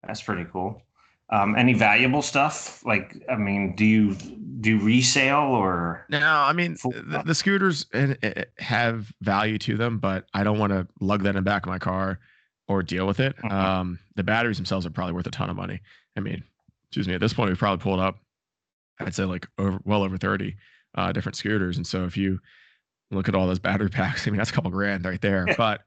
That's 0.03 0.21
pretty 0.21 0.45
cool. 0.45 0.83
Um, 1.31 1.55
any 1.55 1.73
valuable 1.73 2.21
stuff? 2.21 2.83
Like, 2.85 3.15
I 3.29 3.35
mean, 3.35 3.75
do 3.75 3.85
you 3.85 4.15
do 4.61 4.79
resale 4.79 5.37
or? 5.39 6.05
No, 6.09 6.19
I 6.19 6.53
mean 6.53 6.73
the, 6.73 7.23
the 7.25 7.35
scooters 7.35 7.85
eh, 7.93 8.15
eh, 8.23 8.43
have 8.57 9.11
value 9.21 9.57
to 9.59 9.77
them, 9.77 9.99
but 9.99 10.25
I 10.33 10.43
don't 10.43 10.59
want 10.59 10.71
to 10.73 10.87
lug 10.99 11.23
that 11.23 11.29
in 11.29 11.35
the 11.35 11.41
back 11.41 11.65
of 11.65 11.69
my 11.69 11.79
car 11.79 12.19
or 12.67 12.83
deal 12.83 13.07
with 13.07 13.19
it. 13.19 13.35
Mhm. 13.37 13.51
Um, 13.51 13.99
the 14.15 14.23
batteries 14.23 14.57
themselves 14.57 14.85
are 14.85 14.91
probably 14.91 15.13
worth 15.13 15.27
a 15.27 15.31
ton 15.31 15.49
of 15.49 15.55
money. 15.55 15.79
I 16.17 16.19
mean, 16.19 16.43
excuse 16.87 17.07
me, 17.07 17.13
at 17.13 17.21
this 17.21 17.33
point 17.33 17.49
we've 17.49 17.59
probably 17.59 17.81
pulled 17.81 17.99
up, 17.99 18.17
I'd 18.99 19.15
say 19.15 19.25
like 19.25 19.47
over 19.57 19.79
well 19.85 20.03
over 20.03 20.17
thirty 20.17 20.55
uh, 20.95 21.11
different 21.11 21.35
scooters, 21.35 21.77
and 21.77 21.85
so 21.85 22.05
if 22.05 22.17
you 22.17 22.39
look 23.11 23.29
at 23.29 23.35
all 23.35 23.47
those 23.47 23.59
battery 23.59 23.89
packs, 23.89 24.27
I 24.27 24.31
mean 24.31 24.39
that's 24.39 24.49
a 24.49 24.53
couple 24.53 24.71
grand 24.71 25.05
right 25.05 25.21
there. 25.21 25.45
But 25.57 25.81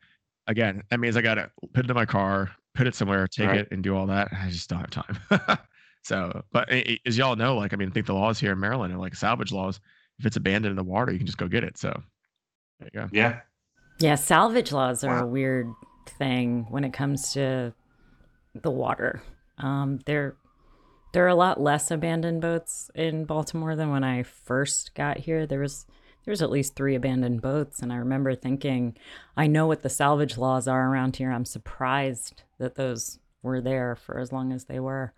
again, 0.46 0.82
that 0.90 1.00
means 1.00 1.16
I 1.16 1.22
got 1.22 1.34
to 1.34 1.50
put 1.74 1.84
it 1.84 1.90
in 1.90 1.94
my 1.94 2.06
car, 2.06 2.50
put 2.74 2.86
it 2.86 2.94
somewhere, 2.94 3.26
take 3.26 3.48
Right. 3.48 3.60
it, 3.60 3.68
and 3.70 3.82
do 3.82 3.96
all 3.96 4.06
that. 4.06 4.28
I 4.32 4.48
just 4.48 4.68
don't 4.70 4.80
have 4.80 4.90
time. 4.90 5.58
so, 6.04 6.42
but 6.52 6.68
as 7.06 7.16
y'all 7.18 7.36
know, 7.36 7.56
like 7.56 7.72
I 7.72 7.76
mean, 7.76 7.88
I 7.88 7.92
think 7.92 8.06
the 8.06 8.14
laws 8.14 8.38
here 8.38 8.52
in 8.52 8.60
Maryland 8.60 8.92
are 8.92 8.98
like 8.98 9.14
salvage 9.14 9.52
laws. 9.52 9.80
If 10.18 10.26
it's 10.26 10.36
abandoned 10.36 10.70
in 10.70 10.76
the 10.76 10.84
water, 10.90 11.12
you 11.12 11.18
can 11.18 11.26
just 11.26 11.38
go 11.38 11.48
get 11.48 11.64
it. 11.64 11.76
So 11.78 11.88
there 12.80 12.90
you 12.92 13.00
go. 13.00 13.08
Yeah. 13.12 13.40
Yeah, 13.98 14.14
salvage 14.16 14.72
laws 14.72 15.04
are 15.04 15.18
a 15.18 15.26
weird 15.26 15.70
thing 16.18 16.66
when 16.70 16.82
it 16.84 16.92
comes 16.92 17.32
to 17.34 17.72
the 18.54 18.70
water. 18.70 19.22
Um, 19.58 20.00
there, 20.06 20.34
there 21.12 21.24
are 21.24 21.28
a 21.28 21.34
lot 21.36 21.60
less 21.60 21.90
abandoned 21.90 22.40
boats 22.40 22.90
in 22.94 23.24
Baltimore 23.26 23.76
than 23.76 23.90
when 23.90 24.02
I 24.02 24.22
first 24.24 24.94
got 24.94 25.18
here. 25.18 25.46
There 25.46 25.60
was 25.60 25.86
there 26.24 26.32
was 26.32 26.42
at 26.42 26.50
least 26.50 26.74
three 26.76 26.94
abandoned 26.94 27.42
boats, 27.42 27.80
and 27.80 27.92
I 27.92 27.96
remember 27.96 28.34
thinking, 28.34 28.96
I 29.36 29.46
know 29.48 29.66
what 29.66 29.82
the 29.82 29.88
salvage 29.90 30.38
laws 30.38 30.68
are 30.68 30.88
around 30.88 31.16
here. 31.16 31.30
I'm 31.32 31.44
surprised 31.44 32.42
that 32.62 32.76
those 32.76 33.18
were 33.42 33.60
there 33.60 33.96
for 33.96 34.18
as 34.18 34.32
long 34.32 34.52
as 34.52 34.64
they 34.64 34.80
were. 34.80 35.12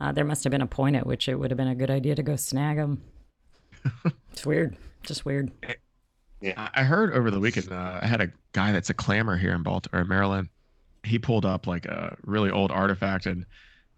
Uh, 0.00 0.12
there 0.12 0.24
must 0.24 0.44
have 0.44 0.50
been 0.50 0.62
a 0.62 0.66
point 0.66 0.96
at 0.96 1.06
which 1.06 1.28
it 1.28 1.36
would 1.36 1.50
have 1.50 1.58
been 1.58 1.68
a 1.68 1.74
good 1.74 1.90
idea 1.90 2.14
to 2.14 2.22
go 2.22 2.36
snag 2.36 2.76
them. 2.76 3.02
it's 4.32 4.46
weird, 4.46 4.76
just 5.02 5.24
weird. 5.24 5.50
Yeah, 6.40 6.68
I 6.74 6.82
heard 6.84 7.12
over 7.14 7.30
the 7.30 7.40
weekend. 7.40 7.72
Uh, 7.72 7.98
I 8.02 8.06
had 8.06 8.20
a 8.20 8.30
guy 8.52 8.72
that's 8.72 8.90
a 8.90 8.94
clammer 8.94 9.36
here 9.36 9.54
in 9.54 9.62
Baltimore, 9.62 10.04
Maryland. 10.04 10.48
He 11.02 11.18
pulled 11.18 11.46
up 11.46 11.66
like 11.66 11.86
a 11.86 12.16
really 12.24 12.50
old 12.50 12.70
artifact, 12.70 13.26
and 13.26 13.46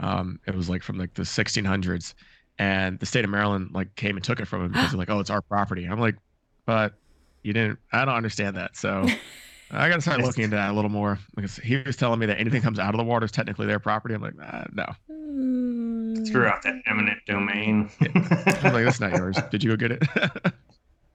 um, 0.00 0.38
it 0.46 0.54
was 0.54 0.68
like 0.68 0.82
from 0.82 0.98
like 0.98 1.14
the 1.14 1.22
1600s. 1.22 2.14
And 2.60 2.98
the 2.98 3.06
state 3.06 3.24
of 3.24 3.30
Maryland 3.30 3.70
like 3.72 3.94
came 3.96 4.16
and 4.16 4.24
took 4.24 4.40
it 4.40 4.46
from 4.46 4.64
him 4.64 4.72
because 4.72 4.90
they're 4.92 4.98
like, 4.98 5.10
"Oh, 5.10 5.20
it's 5.20 5.30
our 5.30 5.42
property." 5.42 5.84
I'm 5.84 6.00
like, 6.00 6.16
"But 6.64 6.94
you 7.42 7.52
didn't." 7.52 7.78
I 7.92 8.04
don't 8.04 8.14
understand 8.14 8.56
that. 8.56 8.76
So 8.76 9.06
I 9.70 9.88
got 9.88 9.96
to 9.96 10.00
start 10.02 10.20
looking 10.20 10.44
into 10.44 10.57
that 10.57 10.70
a 10.70 10.72
little 10.72 10.90
more 10.90 11.18
because 11.35 11.57
he 11.57 11.76
was 11.76 11.96
telling 11.96 12.18
me 12.20 12.26
that 12.26 12.38
anything 12.38 12.62
comes 12.62 12.78
out 12.78 12.94
of 12.94 12.98
the 12.98 13.04
water 13.04 13.26
is 13.26 13.33
technically 13.33 13.66
their 13.66 13.78
property. 13.78 14.14
I'm 14.14 14.22
like, 14.22 14.35
ah, 14.42 14.64
"No." 14.72 16.24
Screw 16.24 16.46
out 16.46 16.62
that 16.62 16.81
eminent 16.87 17.18
domain. 17.26 17.90
I'm 18.00 18.72
like, 18.72 18.85
"That's 18.85 19.00
not 19.00 19.12
yours. 19.12 19.38
Did 19.50 19.62
you 19.62 19.76
go 19.76 19.76
get 19.76 19.92
it?" 19.92 20.52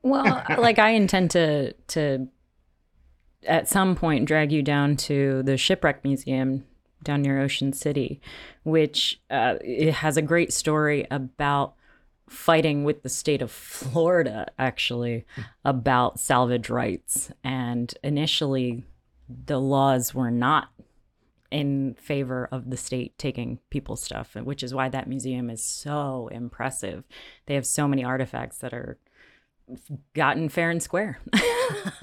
Well, 0.06 0.44
like 0.58 0.80
I 0.80 0.89
intend 0.89 1.32
to 1.32 1.72
to 1.72 2.28
at 3.48 3.70
some 3.70 3.96
point 3.96 4.26
drag 4.26 4.52
you 4.52 4.62
down 4.62 4.98
to 4.98 5.44
the 5.44 5.56
shipwreck 5.56 6.04
museum 6.04 6.66
down 7.04 7.22
near 7.22 7.39
Ocean 7.39 7.72
City, 7.74 8.22
which 8.63 9.22
uh, 9.30 9.56
it 9.62 9.94
has 9.94 10.18
a 10.18 10.22
great 10.22 10.52
story 10.52 11.08
about 11.10 11.76
fighting 12.34 12.84
with 12.84 13.04
the 13.04 13.10
state 13.10 13.41
of 13.41 13.52
Florida 13.52 14.48
actually 14.58 15.26
about 15.63 16.19
salvage 16.19 16.69
rights 16.69 17.32
and 17.43 17.93
initially 18.04 18.84
the 19.46 19.60
laws 19.60 20.13
were 20.13 20.32
not 20.32 20.69
in 21.52 21.96
favor 22.00 22.50
of 22.52 22.69
the 22.69 22.78
state 22.78 23.15
taking 23.17 23.60
people's 23.69 24.02
stuff 24.02 24.36
which 24.36 24.63
is 24.63 24.74
why 24.74 24.89
that 24.89 25.08
museum 25.08 25.50
is 25.52 25.63
so 25.63 26.28
impressive 26.32 27.04
they 27.46 27.54
have 27.54 27.65
so 27.65 27.88
many 27.88 28.04
artifacts 28.04 28.58
that 28.58 28.74
are 28.74 28.98
gotten 30.13 30.50
fair 30.50 30.69
and 30.69 30.82
square. 30.82 31.19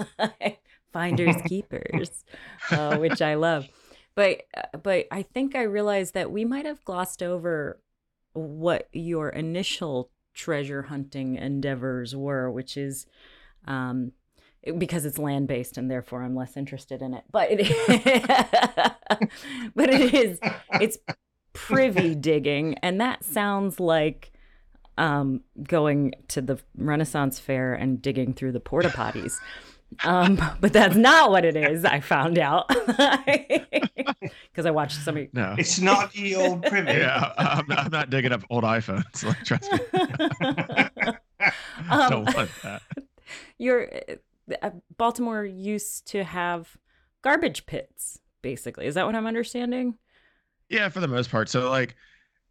Finders 0.92 1.36
keepers, 1.46 2.24
uh, 2.70 2.96
which 2.98 3.22
I 3.22 3.34
love. 3.34 3.68
But 4.14 4.42
but 4.82 5.06
I 5.10 5.22
think 5.22 5.54
I 5.54 5.62
realized 5.62 6.14
that 6.14 6.32
we 6.32 6.44
might 6.44 6.66
have 6.66 6.84
glossed 6.84 7.22
over 7.22 7.80
what 8.32 8.88
your 8.92 9.28
initial 9.28 10.10
treasure 10.34 10.82
hunting 10.82 11.36
endeavors 11.36 12.14
were, 12.14 12.50
which 12.50 12.76
is 12.76 13.06
um, 13.66 14.12
because 14.78 15.04
it's 15.04 15.18
land 15.18 15.48
based 15.48 15.78
and 15.78 15.90
therefore 15.90 16.22
I'm 16.22 16.34
less 16.34 16.56
interested 16.56 17.02
in 17.02 17.14
it. 17.14 17.24
But 17.30 17.48
it 17.50 17.60
but 19.74 19.90
it 19.90 20.14
is 20.14 20.38
it's 20.80 20.98
privy 21.52 22.14
digging, 22.14 22.76
and 22.78 23.00
that 23.00 23.24
sounds 23.24 23.80
like 23.80 24.32
um, 24.98 25.42
going 25.62 26.12
to 26.28 26.42
the 26.42 26.58
Renaissance 26.76 27.38
Fair 27.38 27.74
and 27.74 28.02
digging 28.02 28.34
through 28.34 28.52
the 28.52 28.60
porta 28.60 28.88
potties. 28.88 29.38
Um, 30.04 30.40
but 30.60 30.72
that's 30.72 30.96
not 30.96 31.30
what 31.30 31.44
it 31.44 31.56
is. 31.56 31.84
I 31.84 32.00
found 32.00 32.38
out 32.38 32.68
because 32.68 34.66
I 34.66 34.70
watched 34.70 34.98
some. 35.02 35.28
no. 35.32 35.54
it's 35.58 35.80
not 35.80 36.12
the 36.12 36.36
old 36.36 36.62
privy. 36.66 36.92
Yeah, 36.92 37.32
I'm 37.36 37.66
not, 37.66 37.78
I'm 37.78 37.90
not 37.90 38.10
digging 38.10 38.32
up 38.32 38.42
old 38.50 38.64
iPhones. 38.64 39.24
Like, 39.24 39.44
trust 39.44 39.70
me. 39.72 39.78
I 40.40 41.16
Um, 41.88 42.10
don't 42.10 42.34
want 42.34 42.50
that. 42.62 42.82
your 43.58 43.88
uh, 44.62 44.70
Baltimore 44.96 45.44
used 45.44 46.06
to 46.08 46.24
have 46.24 46.76
garbage 47.22 47.66
pits. 47.66 48.18
Basically, 48.42 48.86
is 48.86 48.94
that 48.94 49.06
what 49.06 49.14
I'm 49.14 49.26
understanding? 49.26 49.98
Yeah, 50.68 50.88
for 50.88 51.00
the 51.00 51.08
most 51.08 51.30
part. 51.30 51.48
So 51.48 51.68
like 51.70 51.94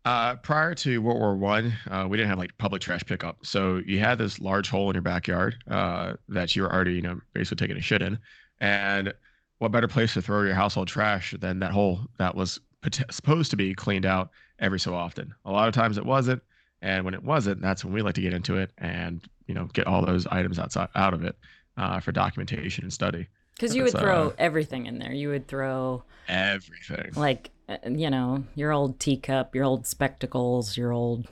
uh 0.05 0.35
prior 0.37 0.73
to 0.75 0.99
World 1.01 1.19
War 1.19 1.35
One, 1.35 1.73
uh, 1.89 2.07
we 2.09 2.17
didn't 2.17 2.29
have 2.29 2.39
like 2.39 2.57
public 2.57 2.81
trash 2.81 3.03
pickup. 3.05 3.45
So 3.45 3.81
you 3.85 3.99
had 3.99 4.17
this 4.17 4.39
large 4.39 4.69
hole 4.69 4.89
in 4.89 4.95
your 4.95 5.01
backyard 5.01 5.55
uh 5.69 6.13
that 6.29 6.55
you 6.55 6.63
were 6.63 6.73
already, 6.73 6.93
you 6.93 7.01
know, 7.01 7.19
basically 7.33 7.57
taking 7.65 7.77
a 7.77 7.81
shit 7.81 8.01
in. 8.01 8.17
And 8.59 9.13
what 9.59 9.71
better 9.71 9.87
place 9.87 10.13
to 10.13 10.21
throw 10.21 10.43
your 10.43 10.53
household 10.55 10.87
trash 10.87 11.35
than 11.39 11.59
that 11.59 11.71
hole 11.71 11.99
that 12.17 12.33
was 12.35 12.59
pot- 12.81 13.01
supposed 13.11 13.51
to 13.51 13.57
be 13.57 13.73
cleaned 13.73 14.05
out 14.05 14.29
every 14.59 14.79
so 14.79 14.93
often. 14.95 15.33
A 15.45 15.51
lot 15.51 15.67
of 15.67 15.73
times 15.73 15.97
it 15.97 16.05
wasn't, 16.05 16.41
and 16.81 17.03
when 17.03 17.13
it 17.13 17.23
wasn't, 17.23 17.61
that's 17.61 17.83
when 17.83 17.93
we 17.93 18.01
like 18.01 18.15
to 18.15 18.21
get 18.21 18.33
into 18.33 18.57
it 18.57 18.71
and 18.77 19.21
you 19.47 19.53
know 19.53 19.65
get 19.73 19.85
all 19.85 20.05
those 20.05 20.25
items 20.27 20.59
outside 20.59 20.87
out 20.95 21.13
of 21.13 21.23
it 21.23 21.35
uh, 21.77 21.99
for 21.99 22.11
documentation 22.13 22.85
and 22.85 22.93
study. 22.93 23.27
Because 23.55 23.75
you 23.75 23.83
would 23.83 23.91
throw 23.91 24.29
uh, 24.29 24.33
everything 24.37 24.85
in 24.85 24.99
there. 24.99 25.11
You 25.11 25.29
would 25.29 25.47
throw 25.47 26.03
Everything. 26.29 27.11
like 27.15 27.51
you 27.85 28.09
know 28.09 28.43
your 28.55 28.71
old 28.71 28.99
teacup, 28.99 29.55
your 29.55 29.65
old 29.65 29.85
spectacles, 29.85 30.77
your 30.77 30.91
old 30.91 31.27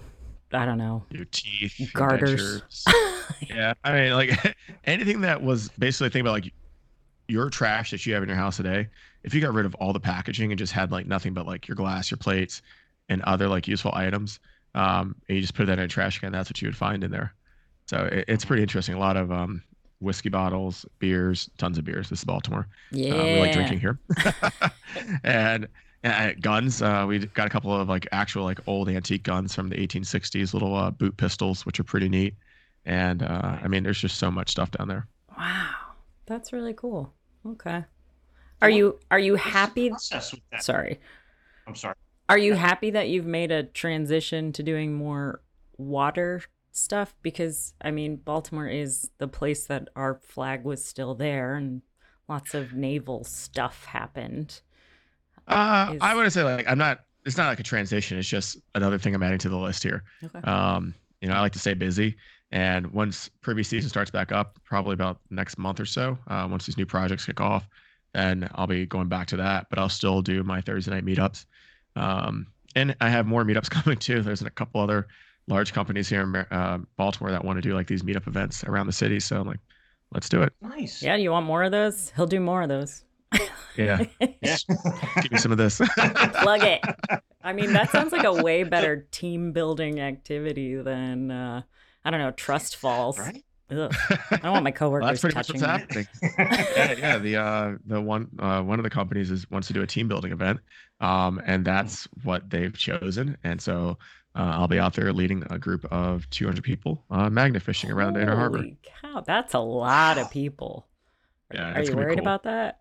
I 0.52 0.66
don't 0.66 0.78
know 0.78 1.04
your 1.10 1.26
teeth, 1.26 1.80
your 1.80 1.90
Garters. 1.94 2.62
yeah, 3.50 3.74
I 3.84 3.92
mean, 3.94 4.14
like 4.14 4.56
anything 4.86 5.22
that 5.22 5.42
was 5.42 5.70
basically 5.80 6.10
think 6.10 6.22
about 6.22 6.34
like 6.34 6.54
your 7.28 7.50
trash 7.50 7.92
that 7.92 8.06
you 8.06 8.14
have 8.14 8.24
in 8.24 8.30
your 8.30 8.38
house 8.38 8.58
today. 8.58 8.88
If 9.24 9.34
you 9.34 9.42
got 9.42 9.54
rid 9.54 9.66
of 9.66 9.76
all 9.76 9.92
the 9.92 10.00
packaging 10.00 10.52
and 10.52 10.60
just 10.60 10.72
had 10.72 10.92
like 10.92 11.08
nothing 11.08 11.34
but 11.34 11.46
like 11.46 11.68
your 11.68 11.76
glass, 11.76 12.10
your 12.10 12.18
plates, 12.18 12.62
and 13.10 13.22
other 13.24 13.48
like 13.50 13.68
useful 13.68 13.92
items, 13.94 14.40
um, 14.76 15.16
and 15.28 15.36
you 15.36 15.42
just 15.42 15.54
put 15.54 15.66
that 15.68 15.80
in 15.80 15.86
a 15.86 15.88
trash 15.88 16.20
can, 16.20 16.32
that's 16.32 16.50
what 16.50 16.62
you 16.62 16.68
would 16.68 16.78
find 16.78 17.04
in 17.04 17.12
there. 17.12 17.34
So 17.88 18.06
it, 18.06 18.26
it's 18.28 18.46
pretty 18.46 18.62
interesting. 18.62 18.96
A 18.96 19.00
lot 19.00 19.18
of 19.18 19.32
um, 19.32 19.62
whiskey 20.00 20.30
bottles, 20.30 20.86
beers, 21.00 21.50
tons 21.58 21.78
of 21.78 21.84
beers. 21.84 22.10
This 22.10 22.20
is 22.20 22.26
Baltimore. 22.26 22.68
Yeah. 22.92 23.16
Uh, 23.16 23.24
we 23.24 23.40
like 23.40 23.54
drinking 23.54 23.80
here. 23.80 24.00
and 25.24 25.68
guns. 26.42 26.82
Uh, 26.82 27.06
we 27.08 27.20
got 27.20 27.48
a 27.48 27.50
couple 27.50 27.74
of 27.74 27.88
like 27.90 28.08
actual 28.12 28.44
like 28.44 28.60
old 28.68 28.90
antique 28.90 29.24
guns 29.24 29.54
from 29.54 29.70
the 29.70 29.76
1860s, 29.76 30.54
little 30.54 30.76
uh, 30.76 30.92
boot 30.92 31.16
pistols, 31.18 31.66
which 31.66 31.80
are 31.80 31.84
pretty 31.84 32.10
neat. 32.10 32.36
And 32.86 33.24
uh, 33.24 33.58
I 33.62 33.68
mean, 33.68 33.84
there's 33.84 34.00
just 34.00 34.18
so 34.18 34.32
much 34.32 34.50
stuff 34.50 34.72
down 34.72 34.88
there. 34.88 35.08
Wow. 35.38 35.76
That's 36.26 36.54
really 36.54 36.74
cool. 36.74 37.14
Okay. 37.46 37.84
Are 38.62 38.70
you 38.70 39.00
are 39.12 39.20
you 39.20 39.36
happy? 39.36 39.90
process 39.90 40.32
with 40.32 40.42
that? 40.52 40.64
Sorry. 40.64 41.00
I'm 41.68 41.76
sorry. 41.76 41.96
Are 42.30 42.38
you 42.38 42.56
happy 42.56 42.92
that 42.92 43.08
you've 43.08 43.26
made 43.26 43.52
a 43.52 43.64
transition 43.64 44.52
to 44.54 44.64
doing 44.64 44.94
more 44.94 45.42
water 45.78 46.42
stuff? 46.72 47.16
Because 47.22 47.74
I 47.82 47.92
mean, 47.92 48.18
Baltimore 48.18 48.68
is 48.68 49.10
the 49.18 49.28
place 49.28 49.66
that 49.68 49.90
our 49.96 50.16
flag 50.16 50.64
was 50.64 50.84
still 50.84 51.16
there, 51.16 51.56
and 51.56 51.82
lots 52.28 52.54
of 52.54 52.74
naval 52.74 53.24
stuff 53.24 53.86
happened. 53.86 54.62
Uh, 55.48 55.92
Is- 55.94 56.00
I 56.02 56.16
would 56.16 56.32
say 56.32 56.44
like 56.44 56.68
I'm 56.68 56.78
not. 56.78 57.02
It's 57.26 57.38
not 57.38 57.48
like 57.48 57.60
a 57.60 57.64
transition. 57.64 58.18
It's 58.18 58.28
just 58.28 58.58
another 58.74 58.98
thing 58.98 59.14
I'm 59.14 59.22
adding 59.22 59.40
to 59.40 59.50
the 59.50 59.58
list 59.58 59.84
here. 59.84 60.04
Okay. 60.24 60.40
Um, 60.50 60.94
you 61.20 61.28
know, 61.28 61.34
I 61.36 61.42
like 61.42 61.52
to 61.54 61.60
stay 61.60 61.74
busy, 61.74 62.16
and 62.52 62.88
once 62.94 63.30
privy 63.42 63.64
season 63.64 63.90
starts 63.90 64.10
back 64.10 64.32
up, 64.32 64.58
probably 64.64 64.94
about 64.94 65.20
next 65.30 65.58
month 65.58 65.80
or 65.82 65.86
so, 65.86 66.18
uh, 66.28 66.48
once 66.50 66.66
these 66.66 66.78
new 66.78 66.86
projects 66.86 67.26
kick 67.26 67.42
off, 67.42 67.68
then 68.14 68.50
I'll 68.56 68.68
be 68.68 68.86
going 68.86 69.10
back 69.10 69.28
to 69.28 69.38
that. 69.38 69.68
But 69.70 69.78
I'll 69.78 69.90
still 69.90 70.22
do 70.22 70.42
my 70.44 70.62
Thursday 70.62 70.92
night 70.92 71.06
meetups, 71.06 71.46
um, 71.98 72.48
and 72.76 72.96
I 73.02 73.10
have 73.10 73.26
more 73.26 73.44
meetups 73.44 73.70
coming 73.72 73.98
too. 73.98 74.22
There's 74.22 74.42
a 74.42 74.50
couple 74.50 74.80
other 74.80 75.08
large 75.48 75.74
companies 75.74 76.08
here 76.10 76.22
in 76.22 76.36
uh, 76.36 76.78
Baltimore 76.98 77.32
that 77.32 77.44
want 77.44 77.58
to 77.58 77.62
do 77.62 77.74
like 77.74 77.88
these 77.88 78.04
meetup 78.04 78.28
events 78.28 78.64
around 78.64 78.88
the 78.88 78.94
city. 78.94 79.20
So 79.20 79.40
I'm 79.40 79.48
like, 79.48 79.60
let's 80.14 80.30
do 80.30 80.44
it. 80.44 80.54
Nice. 80.62 81.02
Yeah, 81.02 81.16
you 81.16 81.32
want 81.32 81.46
more 81.46 81.64
of 81.64 81.72
those? 81.72 82.12
He'll 82.16 82.28
do 82.28 82.40
more 82.40 82.62
of 82.62 82.70
those. 82.70 83.04
Yeah, 83.78 84.04
Yeah. 84.42 84.58
give 85.22 85.32
me 85.32 85.38
some 85.38 85.52
of 85.52 85.58
this. 85.58 85.78
Plug 85.98 86.64
it. 86.64 86.82
I 87.44 87.54
mean, 87.54 87.74
that 87.74 87.92
sounds 87.92 88.12
like 88.12 88.24
a 88.24 88.34
way 88.34 88.64
better 88.64 89.08
team 89.12 89.52
building 89.52 90.00
activity 90.00 90.76
than 90.76 91.30
uh, 91.32 91.62
I 92.04 92.10
don't 92.10 92.20
know, 92.20 92.32
trust 92.32 92.78
falls. 92.78 93.20
right? 93.20 93.44
Ugh. 93.70 93.94
I 94.32 94.38
don't 94.38 94.52
want 94.54 94.64
my 94.64 94.70
Well, 94.70 94.72
coworkers 94.72 95.08
that's 95.10 95.22
pretty 95.22 95.36
much 95.36 95.50
what's 95.50 95.62
me. 95.62 95.68
happening. 95.68 96.08
yeah, 96.40 96.92
yeah. 96.98 97.18
The 97.20 97.36
uh, 97.36 97.72
the 97.86 98.02
one 98.02 98.30
uh, 98.40 98.62
one 98.64 98.80
of 98.80 98.84
the 98.84 98.90
companies 98.90 99.30
is 99.30 99.50
wants 99.52 99.68
to 99.68 99.74
do 99.74 99.82
a 99.82 99.88
team 99.88 100.08
building 100.08 100.32
event, 100.32 100.60
um, 101.02 101.42
and 101.46 101.64
that's 101.66 102.08
what 102.24 102.50
they've 102.50 102.76
chosen. 102.76 103.38
And 103.44 103.62
so 103.62 103.98
uh, 104.36 104.54
I'll 104.56 104.70
be 104.70 104.80
out 104.80 104.94
there 104.94 105.12
leading 105.14 105.44
a 105.50 105.60
group 105.60 105.86
of 105.92 106.30
200 106.30 106.64
people 106.64 107.04
uh, 107.12 107.30
magnet 107.30 107.62
fishing 107.62 107.92
around 107.92 108.14
the 108.14 108.22
Inner 108.22 108.36
Harbor. 108.38 108.60
Holy 108.60 108.78
cow, 109.02 109.22
that's 109.22 109.54
a 109.54 109.60
lot 109.60 110.18
of 110.18 110.24
Wow. 110.26 110.30
people. 110.30 110.88
Yeah, 111.54 111.74
Are 111.74 111.84
you 111.84 111.96
worried 111.96 112.16
cool. 112.20 112.24
about 112.24 112.44
that? 112.44 112.80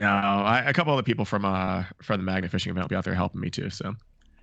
No, 0.00 0.08
I, 0.08 0.62
a 0.66 0.72
couple 0.72 0.92
other 0.92 1.02
people 1.02 1.24
from 1.24 1.44
uh 1.44 1.84
from 2.02 2.18
the 2.18 2.24
magnet 2.24 2.50
fishing 2.50 2.70
event 2.70 2.84
will 2.84 2.88
be 2.88 2.96
out 2.96 3.04
there 3.04 3.14
helping 3.14 3.40
me 3.40 3.50
too. 3.50 3.70
So 3.70 3.94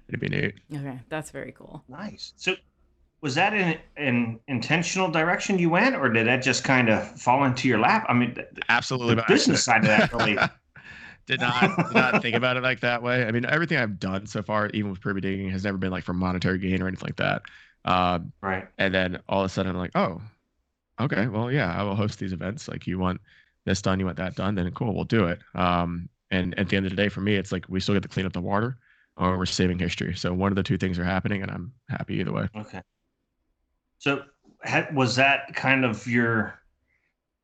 it'd 0.07 0.19
be 0.19 0.29
neat. 0.29 0.55
Okay, 0.73 0.99
that's 1.09 1.31
very 1.31 1.51
cool. 1.51 1.83
Nice. 1.88 2.33
So, 2.35 2.55
was 3.21 3.35
that 3.35 3.53
an, 3.53 3.79
an 3.97 4.39
intentional 4.47 5.09
direction 5.09 5.59
you 5.59 5.69
went, 5.69 5.95
or 5.95 6.09
did 6.09 6.27
that 6.27 6.41
just 6.41 6.63
kind 6.63 6.89
of 6.89 7.19
fall 7.19 7.43
into 7.43 7.67
your 7.67 7.79
lap? 7.79 8.05
I 8.07 8.13
mean, 8.13 8.33
the, 8.35 8.47
Absolutely. 8.69 9.15
the 9.15 9.25
business 9.27 9.63
side 9.63 9.81
of 9.81 9.88
that 9.88 10.13
really. 10.13 10.38
did 11.25 11.41
not 11.41 11.77
did 11.77 11.93
not 11.93 12.21
think 12.21 12.35
about 12.35 12.57
it 12.57 12.63
like 12.63 12.79
that 12.81 13.03
way. 13.03 13.25
I 13.25 13.31
mean, 13.31 13.45
everything 13.45 13.77
I've 13.77 13.99
done 13.99 14.25
so 14.27 14.41
far, 14.41 14.69
even 14.73 14.91
with 14.91 15.01
privy 15.01 15.21
digging, 15.21 15.49
has 15.49 15.63
never 15.63 15.77
been 15.77 15.91
like 15.91 16.03
for 16.03 16.13
monetary 16.13 16.59
gain 16.59 16.81
or 16.81 16.88
anything 16.88 17.07
like 17.07 17.17
that. 17.17 17.41
Um, 17.85 18.33
right. 18.41 18.67
and 18.77 18.93
then 18.93 19.19
all 19.29 19.41
of 19.41 19.45
a 19.45 19.49
sudden 19.49 19.71
I'm 19.71 19.77
like, 19.77 19.91
oh, 19.95 20.21
okay, 20.99 21.27
well, 21.27 21.51
yeah, 21.51 21.73
I 21.73 21.83
will 21.83 21.95
host 21.95 22.19
these 22.19 22.33
events. 22.33 22.67
Like, 22.67 22.88
you 22.88 22.99
want 22.99 23.21
this 23.69 23.82
done, 23.82 23.99
you 23.99 24.05
want 24.05 24.17
that 24.17 24.36
done, 24.36 24.55
then 24.55 24.69
cool, 24.71 24.93
we'll 24.93 25.03
do 25.03 25.27
it. 25.27 25.39
Um, 25.55 26.10
and 26.32 26.58
at 26.60 26.69
the 26.69 26.77
end 26.77 26.86
of 26.86 26.89
the 26.91 26.95
day, 26.95 27.10
for 27.10 27.21
me, 27.21 27.36
it's 27.36 27.51
like 27.51 27.65
we 27.69 27.79
still 27.79 27.95
get 27.95 28.03
to 28.03 28.10
clean 28.10 28.25
up 28.25 28.34
the 28.34 28.41
water, 28.41 28.77
or 29.15 29.38
we're 29.38 29.45
saving 29.45 29.79
history. 29.79 30.15
So 30.15 30.34
one 30.34 30.51
of 30.51 30.55
the 30.55 30.63
two 30.63 30.77
things 30.77 30.97
are 30.99 31.03
happening, 31.03 31.41
and 31.41 31.51
I'm 31.51 31.71
happy 31.88 32.15
either 32.15 32.32
way. 32.32 32.49
Okay. 32.55 32.82
So, 33.99 34.23
was 34.93 35.15
that 35.17 35.53
kind 35.55 35.86
of 35.86 36.08
your, 36.08 36.60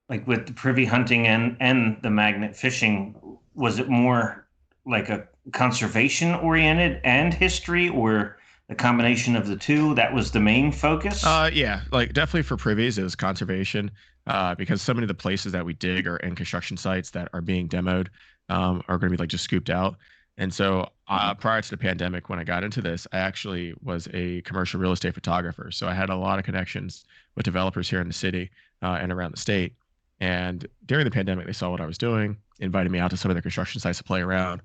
like 0.09 0.27
with 0.27 0.47
the 0.47 0.53
privy 0.53 0.85
hunting 0.85 1.27
and 1.27 1.57
and 1.59 1.97
the 2.01 2.09
magnet 2.09 2.55
fishing? 2.55 3.15
Was 3.53 3.79
it 3.79 3.89
more 3.89 4.47
like 4.85 5.09
a 5.09 5.27
conservation 5.51 6.33
oriented 6.35 7.01
and 7.03 7.33
history, 7.33 7.89
or 7.89 8.37
the 8.67 8.75
combination 8.75 9.35
of 9.35 9.47
the 9.47 9.55
two? 9.55 9.95
That 9.95 10.13
was 10.13 10.31
the 10.31 10.39
main 10.39 10.71
focus. 10.71 11.23
Uh, 11.23 11.49
yeah, 11.53 11.81
like 11.91 12.13
definitely 12.13 12.43
for 12.43 12.57
privies, 12.57 12.97
it 12.97 13.03
was 13.03 13.15
conservation. 13.15 13.91
Uh, 14.27 14.55
because 14.55 14.81
so 14.81 14.93
many 14.93 15.03
of 15.03 15.07
the 15.07 15.13
places 15.13 15.51
that 15.51 15.65
we 15.65 15.73
dig 15.73 16.07
are 16.07 16.17
in 16.17 16.35
construction 16.35 16.75
sites 16.77 17.11
that 17.11 17.29
are 17.33 17.41
being 17.41 17.67
demoed, 17.67 18.07
um, 18.49 18.81
are 18.87 18.97
going 18.97 19.11
to 19.11 19.17
be 19.17 19.21
like 19.21 19.29
just 19.29 19.43
scooped 19.43 19.69
out. 19.69 19.97
And 20.37 20.53
so, 20.53 20.89
uh, 21.07 21.33
prior 21.33 21.61
to 21.61 21.69
the 21.69 21.77
pandemic, 21.77 22.27
when 22.27 22.39
I 22.39 22.43
got 22.43 22.63
into 22.63 22.81
this, 22.81 23.07
I 23.13 23.19
actually 23.19 23.73
was 23.83 24.09
a 24.13 24.41
commercial 24.41 24.79
real 24.79 24.91
estate 24.91 25.13
photographer. 25.13 25.71
So 25.71 25.87
I 25.87 25.93
had 25.93 26.09
a 26.09 26.15
lot 26.15 26.39
of 26.39 26.45
connections 26.45 27.05
with 27.35 27.45
developers 27.45 27.89
here 27.89 28.01
in 28.01 28.07
the 28.07 28.13
city 28.13 28.49
uh, 28.81 28.97
and 28.99 29.11
around 29.11 29.31
the 29.31 29.39
state. 29.39 29.73
And 30.19 30.67
during 30.85 31.05
the 31.05 31.11
pandemic, 31.11 31.45
they 31.45 31.53
saw 31.53 31.69
what 31.69 31.81
I 31.81 31.85
was 31.85 31.97
doing, 31.97 32.37
invited 32.59 32.91
me 32.91 32.99
out 32.99 33.11
to 33.11 33.17
some 33.17 33.31
of 33.31 33.35
their 33.35 33.41
construction 33.41 33.79
sites 33.79 33.99
to 33.99 34.03
play 34.03 34.21
around, 34.21 34.61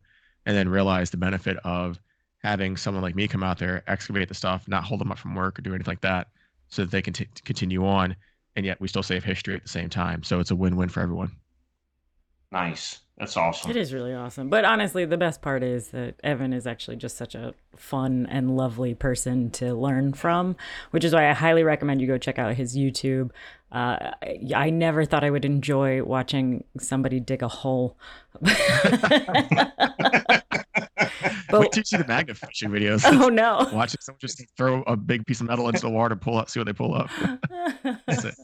and 0.47 0.57
then 0.57 0.69
realized 0.69 1.13
the 1.13 1.19
benefit 1.19 1.57
of 1.59 2.01
having 2.43 2.77
someone 2.77 3.03
like 3.03 3.15
me 3.15 3.29
come 3.29 3.43
out 3.43 3.59
there, 3.59 3.83
excavate 3.87 4.29
the 4.29 4.35
stuff, 4.35 4.67
not 4.67 4.85
hold 4.85 5.01
them 5.01 5.13
up 5.13 5.19
from 5.19 5.35
work 5.35 5.59
or 5.59 5.63
do 5.63 5.75
anything 5.75 5.91
like 5.91 6.01
that, 6.01 6.29
so 6.69 6.83
that 6.83 6.91
they 6.91 7.03
can 7.03 7.13
t- 7.13 7.29
continue 7.45 7.87
on, 7.87 8.17
and 8.57 8.67
yet 8.67 8.81
we 8.81 8.89
still 8.89 9.03
save 9.03 9.25
history 9.25 9.55
at 9.55 9.63
the 9.63 9.69
same 9.69 9.89
time. 9.89 10.23
So 10.23 10.41
it's 10.41 10.51
a 10.51 10.57
win-win 10.57 10.89
for 10.89 11.01
everyone. 11.01 11.33
nice. 12.53 13.01
That's 13.21 13.37
awesome. 13.37 13.71
It 13.71 13.77
is 13.77 13.93
really 13.93 14.15
awesome. 14.15 14.49
But 14.49 14.65
honestly, 14.65 15.05
the 15.05 15.19
best 15.19 15.43
part 15.43 15.63
is 15.63 15.89
that 15.89 16.15
Evan 16.25 16.55
is 16.55 16.67
actually 16.67 16.97
just 16.97 17.19
such 17.19 17.35
a 17.35 17.53
fun 17.77 18.27
and 18.31 18.57
lovely 18.57 18.95
person 18.95 19.51
to 19.51 19.75
learn 19.75 20.15
from, 20.15 20.57
which 20.91 21.05
is 21.05 21.13
why 21.13 21.29
I 21.29 21.35
highly 21.35 21.63
recommend 21.63 22.01
you 22.01 22.07
go 22.07 22.17
check 22.17 22.39
out 22.39 22.55
his 22.55 22.75
YouTube. 22.75 23.31
Uh, 23.71 24.13
I, 24.23 24.41
I 24.57 24.71
never 24.71 25.05
thought 25.05 25.23
I 25.23 25.29
would 25.29 25.45
enjoy 25.45 26.03
watching 26.03 26.65
somebody 26.79 27.21
dig 27.21 27.43
a 27.43 27.49
hole. 27.49 27.99
Wait 31.53 31.65
but 31.65 31.73
till 31.73 31.81
you 31.81 31.85
see 31.85 31.97
the 31.97 32.07
magnet 32.07 32.37
fishing 32.37 32.71
videos. 32.71 33.03
oh 33.21 33.29
no. 33.29 33.69
Watch 33.73 33.95
it, 33.95 34.03
someone 34.03 34.19
just 34.21 34.43
throw 34.57 34.83
a 34.83 34.97
big 34.97 35.27
piece 35.27 35.41
of 35.41 35.47
metal 35.47 35.69
into 35.69 35.81
the 35.81 35.91
water, 35.91 36.15
to 36.15 36.21
pull 36.21 36.39
up, 36.39 36.51
see 36.51 36.61
what 36.61 36.67
they 36.67 36.73
pull 36.73 36.95
up. 36.95 37.11
That's 38.07 38.25
it. 38.25 38.35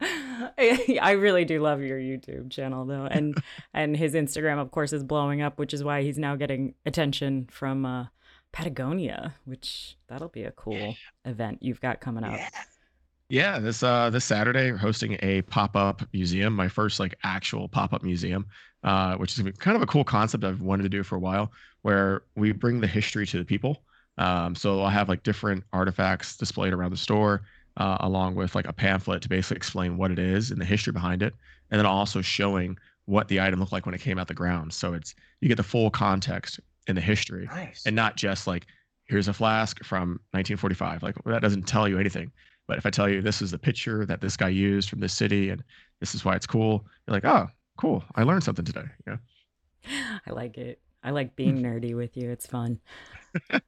I 0.00 0.98
I 1.02 1.10
really 1.12 1.44
do 1.44 1.60
love 1.60 1.82
your 1.82 1.98
YouTube 1.98 2.50
channel 2.50 2.84
though, 2.84 3.04
and 3.04 3.36
and 3.74 3.96
his 3.96 4.14
Instagram, 4.14 4.58
of 4.58 4.70
course, 4.70 4.92
is 4.92 5.04
blowing 5.04 5.42
up, 5.42 5.58
which 5.58 5.74
is 5.74 5.82
why 5.82 6.02
he's 6.02 6.18
now 6.18 6.36
getting 6.36 6.74
attention 6.86 7.48
from 7.50 7.84
uh, 7.84 8.06
Patagonia, 8.52 9.34
which 9.44 9.96
that'll 10.08 10.28
be 10.28 10.44
a 10.44 10.52
cool 10.52 10.96
event 11.24 11.58
you've 11.62 11.80
got 11.80 12.00
coming 12.00 12.24
up. 12.24 12.32
Yeah. 12.32 12.48
Yeah, 13.28 13.58
this 13.58 13.82
uh 13.82 14.08
this 14.10 14.24
Saturday 14.24 14.72
we're 14.72 14.78
hosting 14.78 15.18
a 15.20 15.42
pop-up 15.42 16.02
museum, 16.12 16.54
my 16.54 16.68
first 16.68 16.98
like 16.98 17.14
actual 17.24 17.68
pop-up 17.68 18.02
museum, 18.02 18.46
uh, 18.84 19.16
which 19.16 19.38
is 19.38 19.44
kind 19.58 19.76
of 19.76 19.82
a 19.82 19.86
cool 19.86 20.04
concept 20.04 20.44
I've 20.44 20.62
wanted 20.62 20.84
to 20.84 20.88
do 20.88 21.02
for 21.02 21.16
a 21.16 21.18
while, 21.18 21.52
where 21.82 22.22
we 22.36 22.52
bring 22.52 22.80
the 22.80 22.86
history 22.86 23.26
to 23.26 23.38
the 23.38 23.44
people. 23.44 23.82
Um, 24.16 24.54
so 24.54 24.80
I'll 24.80 24.88
have 24.88 25.08
like 25.10 25.22
different 25.22 25.62
artifacts 25.74 26.36
displayed 26.38 26.72
around 26.72 26.90
the 26.90 26.96
store, 26.96 27.42
uh, 27.76 27.98
along 28.00 28.34
with 28.34 28.54
like 28.54 28.66
a 28.66 28.72
pamphlet 28.72 29.20
to 29.22 29.28
basically 29.28 29.58
explain 29.58 29.98
what 29.98 30.10
it 30.10 30.18
is 30.18 30.50
and 30.50 30.60
the 30.60 30.64
history 30.64 30.92
behind 30.94 31.22
it, 31.22 31.34
and 31.70 31.78
then 31.78 31.86
also 31.86 32.22
showing 32.22 32.78
what 33.04 33.28
the 33.28 33.40
item 33.40 33.60
looked 33.60 33.72
like 33.72 33.84
when 33.84 33.94
it 33.94 34.00
came 34.00 34.18
out 34.18 34.26
the 34.26 34.34
ground. 34.34 34.72
So 34.72 34.94
it's 34.94 35.14
you 35.42 35.48
get 35.48 35.56
the 35.56 35.62
full 35.62 35.90
context 35.90 36.60
in 36.86 36.94
the 36.94 37.02
history 37.02 37.44
Nice. 37.44 37.82
and 37.84 37.94
not 37.94 38.16
just 38.16 38.46
like 38.46 38.66
here's 39.04 39.28
a 39.28 39.32
flask 39.32 39.84
from 39.84 40.20
1945 40.32 41.02
like 41.02 41.14
that 41.26 41.42
doesn't 41.42 41.64
tell 41.66 41.86
you 41.86 41.98
anything 41.98 42.32
but 42.68 42.78
if 42.78 42.86
i 42.86 42.90
tell 42.90 43.08
you 43.08 43.20
this 43.20 43.42
is 43.42 43.50
the 43.50 43.58
picture 43.58 44.06
that 44.06 44.20
this 44.20 44.36
guy 44.36 44.48
used 44.48 44.88
from 44.88 45.00
this 45.00 45.12
city 45.12 45.50
and 45.50 45.64
this 45.98 46.14
is 46.14 46.24
why 46.24 46.36
it's 46.36 46.46
cool 46.46 46.86
you're 47.06 47.14
like 47.14 47.24
oh 47.24 47.48
cool 47.76 48.04
i 48.14 48.22
learned 48.22 48.44
something 48.44 48.64
today 48.64 48.84
yeah 49.06 49.16
I 50.26 50.32
like 50.32 50.58
it. 50.58 50.80
I 51.02 51.10
like 51.10 51.36
being 51.36 51.62
nerdy 51.62 51.94
with 51.94 52.16
you. 52.16 52.30
It's 52.30 52.46
fun. 52.46 52.80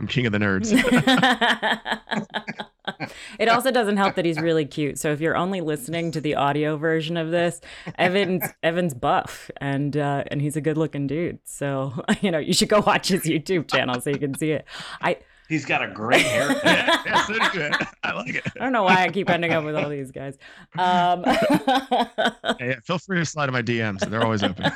i'm 0.00 0.08
king 0.08 0.26
of 0.26 0.32
the 0.32 0.38
nerds 0.38 0.72
it 3.38 3.48
also 3.48 3.70
doesn't 3.70 3.96
help 3.96 4.16
that 4.16 4.24
he's 4.24 4.40
really 4.40 4.64
cute. 4.64 4.98
So 4.98 5.12
if 5.12 5.20
you're 5.20 5.36
only 5.36 5.60
listening 5.60 6.10
to 6.10 6.20
the 6.20 6.34
audio 6.34 6.76
version 6.76 7.16
of 7.16 7.30
this, 7.30 7.60
Evan's 7.96 8.42
Evan's 8.64 8.92
buff 8.92 9.52
and 9.58 9.96
uh, 9.96 10.24
and 10.28 10.42
he's 10.42 10.56
a 10.56 10.60
good 10.60 10.76
looking 10.76 11.06
dude. 11.06 11.38
So 11.44 11.92
you 12.22 12.32
know 12.32 12.38
you 12.38 12.52
should 12.52 12.68
go 12.68 12.80
watch 12.80 13.08
his 13.08 13.22
YouTube 13.22 13.70
channel 13.70 14.00
so 14.00 14.10
you 14.10 14.18
can 14.18 14.34
see 14.34 14.50
it. 14.50 14.64
I 15.00 15.18
He's 15.48 15.64
got 15.66 15.82
a 15.82 15.88
great 15.88 16.22
haircut. 16.22 16.60
yeah, 16.64 17.02
yeah, 17.06 17.26
so 17.26 17.34
do 17.34 17.70
i 18.02 18.12
like 18.12 18.34
it 18.34 18.44
I 18.58 18.64
don't 18.64 18.72
know 18.72 18.82
why 18.84 19.02
I 19.04 19.08
keep 19.08 19.28
ending 19.28 19.52
up 19.52 19.64
with 19.64 19.76
all 19.76 19.90
these 19.90 20.10
guys. 20.10 20.38
Um, 20.78 21.22
yeah, 21.26 22.54
yeah, 22.60 22.80
feel 22.84 22.98
free 22.98 23.18
to 23.18 23.26
slide 23.26 23.48
in 23.48 23.52
my 23.52 23.62
dms 23.62 24.08
they're 24.08 24.24
always 24.24 24.42
open 24.42 24.72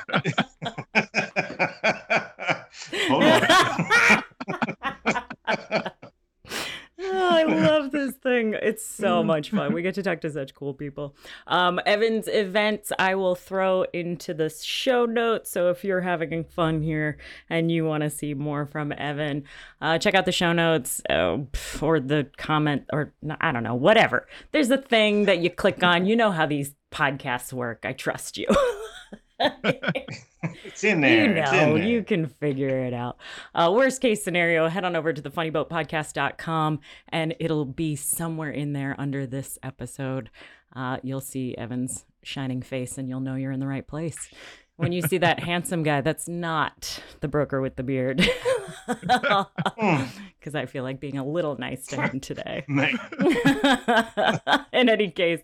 Hold 3.09 3.24
on. 5.64 5.92
Oh, 7.31 7.35
I 7.35 7.43
love 7.43 7.91
this 7.91 8.14
thing. 8.23 8.55
It's 8.55 8.85
so 8.85 9.23
much 9.23 9.51
fun. 9.51 9.75
We 9.75 9.83
get 9.83 9.95
to 9.97 10.03
talk 10.03 10.23
to 10.23 10.31
such 10.31 10.55
cool 10.55 10.73
people. 10.73 11.14
Um, 11.47 11.79
Evan's 11.85 12.27
events 12.27 12.91
I 12.99 13.17
will 13.17 13.35
throw 13.35 13.83
into 13.93 14.33
the 14.33 14.49
show 14.49 15.05
notes. 15.05 15.51
So 15.51 15.69
if 15.69 15.85
you're 15.85 16.01
having 16.01 16.45
fun 16.45 16.83
here 16.83 17.19
and 17.51 17.71
you 17.71 17.85
want 17.85 18.03
to 18.03 18.11
see 18.11 18.33
more 18.33 18.64
from 18.64 18.93
Evan, 18.93 19.45
uh, 19.83 19.99
check 19.99 20.14
out 20.14 20.25
the 20.25 20.33
show 20.33 20.53
notes 20.53 21.03
uh, 21.11 21.38
or 21.83 22.01
the 22.01 22.31
comment 22.38 22.85
or 22.95 23.12
I 23.43 23.53
don't 23.53 23.62
know, 23.62 23.75
whatever. 23.75 24.27
There's 24.53 24.71
a 24.71 24.79
thing 24.79 25.27
that 25.27 25.41
you 25.41 25.51
click 25.51 25.83
on. 25.83 26.07
You 26.07 26.17
know 26.17 26.31
how 26.31 26.47
these 26.47 26.75
podcasts 26.91 27.53
work. 27.53 27.81
I 27.85 27.93
trust 27.93 28.38
you. 28.38 28.47
it's 30.64 30.85
in 30.85 31.01
there. 31.01 31.29
You 31.29 31.35
know, 31.35 31.42
it's 31.42 31.53
in 31.53 31.74
there. 31.74 31.85
you 31.85 32.03
can 32.03 32.27
figure 32.27 32.85
it 32.85 32.92
out. 32.94 33.18
Uh, 33.55 33.72
worst 33.74 34.01
case 34.01 34.22
scenario, 34.22 34.68
head 34.68 34.85
on 34.85 34.96
over 34.96 35.12
to 35.12 35.22
the 35.22 35.31
funnyboatpodcast.com 35.31 36.81
and 37.09 37.35
it'll 37.38 37.64
be 37.64 37.96
somewhere 37.96 38.51
in 38.51 38.72
there 38.72 38.94
under 38.98 39.27
this 39.27 39.59
episode. 39.62 40.31
Uh, 40.74 40.98
you'll 41.03 41.20
see 41.20 41.55
Evan's 41.57 42.05
shining 42.22 42.62
face 42.62 42.98
and 42.98 43.09
you'll 43.09 43.20
know 43.20 43.35
you're 43.37 43.53
in 43.53 43.61
the 43.61 43.66
right 43.66 43.87
place. 43.87 44.29
When 44.77 44.92
you 44.92 45.03
see 45.03 45.18
that 45.18 45.40
handsome 45.44 45.83
guy, 45.83 46.01
that's 46.03 46.29
not 46.29 47.01
the 47.20 47.29
broker 47.29 47.61
with 47.61 47.77
the 47.77 47.83
beard. 47.83 48.29
Because 50.38 50.55
I 50.55 50.66
feel 50.66 50.83
like 50.83 51.01
being 51.01 51.18
a 51.18 51.24
little 51.27 51.57
nice 51.59 51.87
to 51.88 52.01
him 52.01 52.20
today. 52.20 52.64
In 54.72 54.88
any 54.88 55.11
case, 55.11 55.40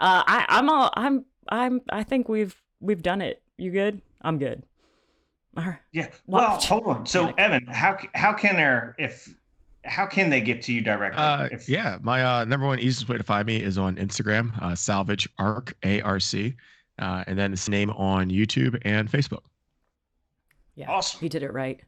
uh, 0.00 0.22
I, 0.26 0.46
I'm 0.48 0.68
all 0.68 0.90
I'm 0.94 1.24
I'm 1.48 1.80
I 1.90 2.02
think 2.02 2.28
we've 2.28 2.56
we've 2.82 3.02
done 3.02 3.22
it. 3.22 3.42
You 3.56 3.70
good? 3.70 4.02
I'm 4.20 4.38
good. 4.38 4.62
All 5.56 5.64
right. 5.64 5.78
yeah. 5.92 6.08
Well, 6.26 6.50
Watch. 6.52 6.66
hold 6.66 6.86
on. 6.86 7.06
So, 7.06 7.32
Evan, 7.38 7.66
how 7.66 7.98
how 8.14 8.32
can 8.32 8.56
there 8.56 8.94
if 8.98 9.32
how 9.84 10.06
can 10.06 10.30
they 10.30 10.40
get 10.40 10.62
to 10.62 10.72
you 10.72 10.80
directly? 10.80 11.22
Uh, 11.22 11.48
if, 11.52 11.68
yeah, 11.68 11.98
my 12.02 12.24
uh, 12.24 12.44
number 12.44 12.66
one 12.66 12.78
easiest 12.78 13.08
way 13.08 13.18
to 13.18 13.22
find 13.24 13.46
me 13.46 13.62
is 13.62 13.78
on 13.78 13.96
Instagram, 13.96 14.60
uh, 14.62 14.74
Salvage 14.74 15.28
Arc 15.38 15.74
A 15.82 16.00
R 16.02 16.20
C, 16.20 16.54
uh, 16.98 17.24
and 17.26 17.38
then 17.38 17.52
it's 17.52 17.66
the 17.66 17.70
name 17.70 17.90
on 17.90 18.30
YouTube 18.30 18.78
and 18.82 19.10
Facebook. 19.10 19.42
Yeah. 20.74 20.90
Awesome. 20.90 21.20
He 21.20 21.28
did 21.28 21.42
it 21.42 21.52
right. 21.52 21.80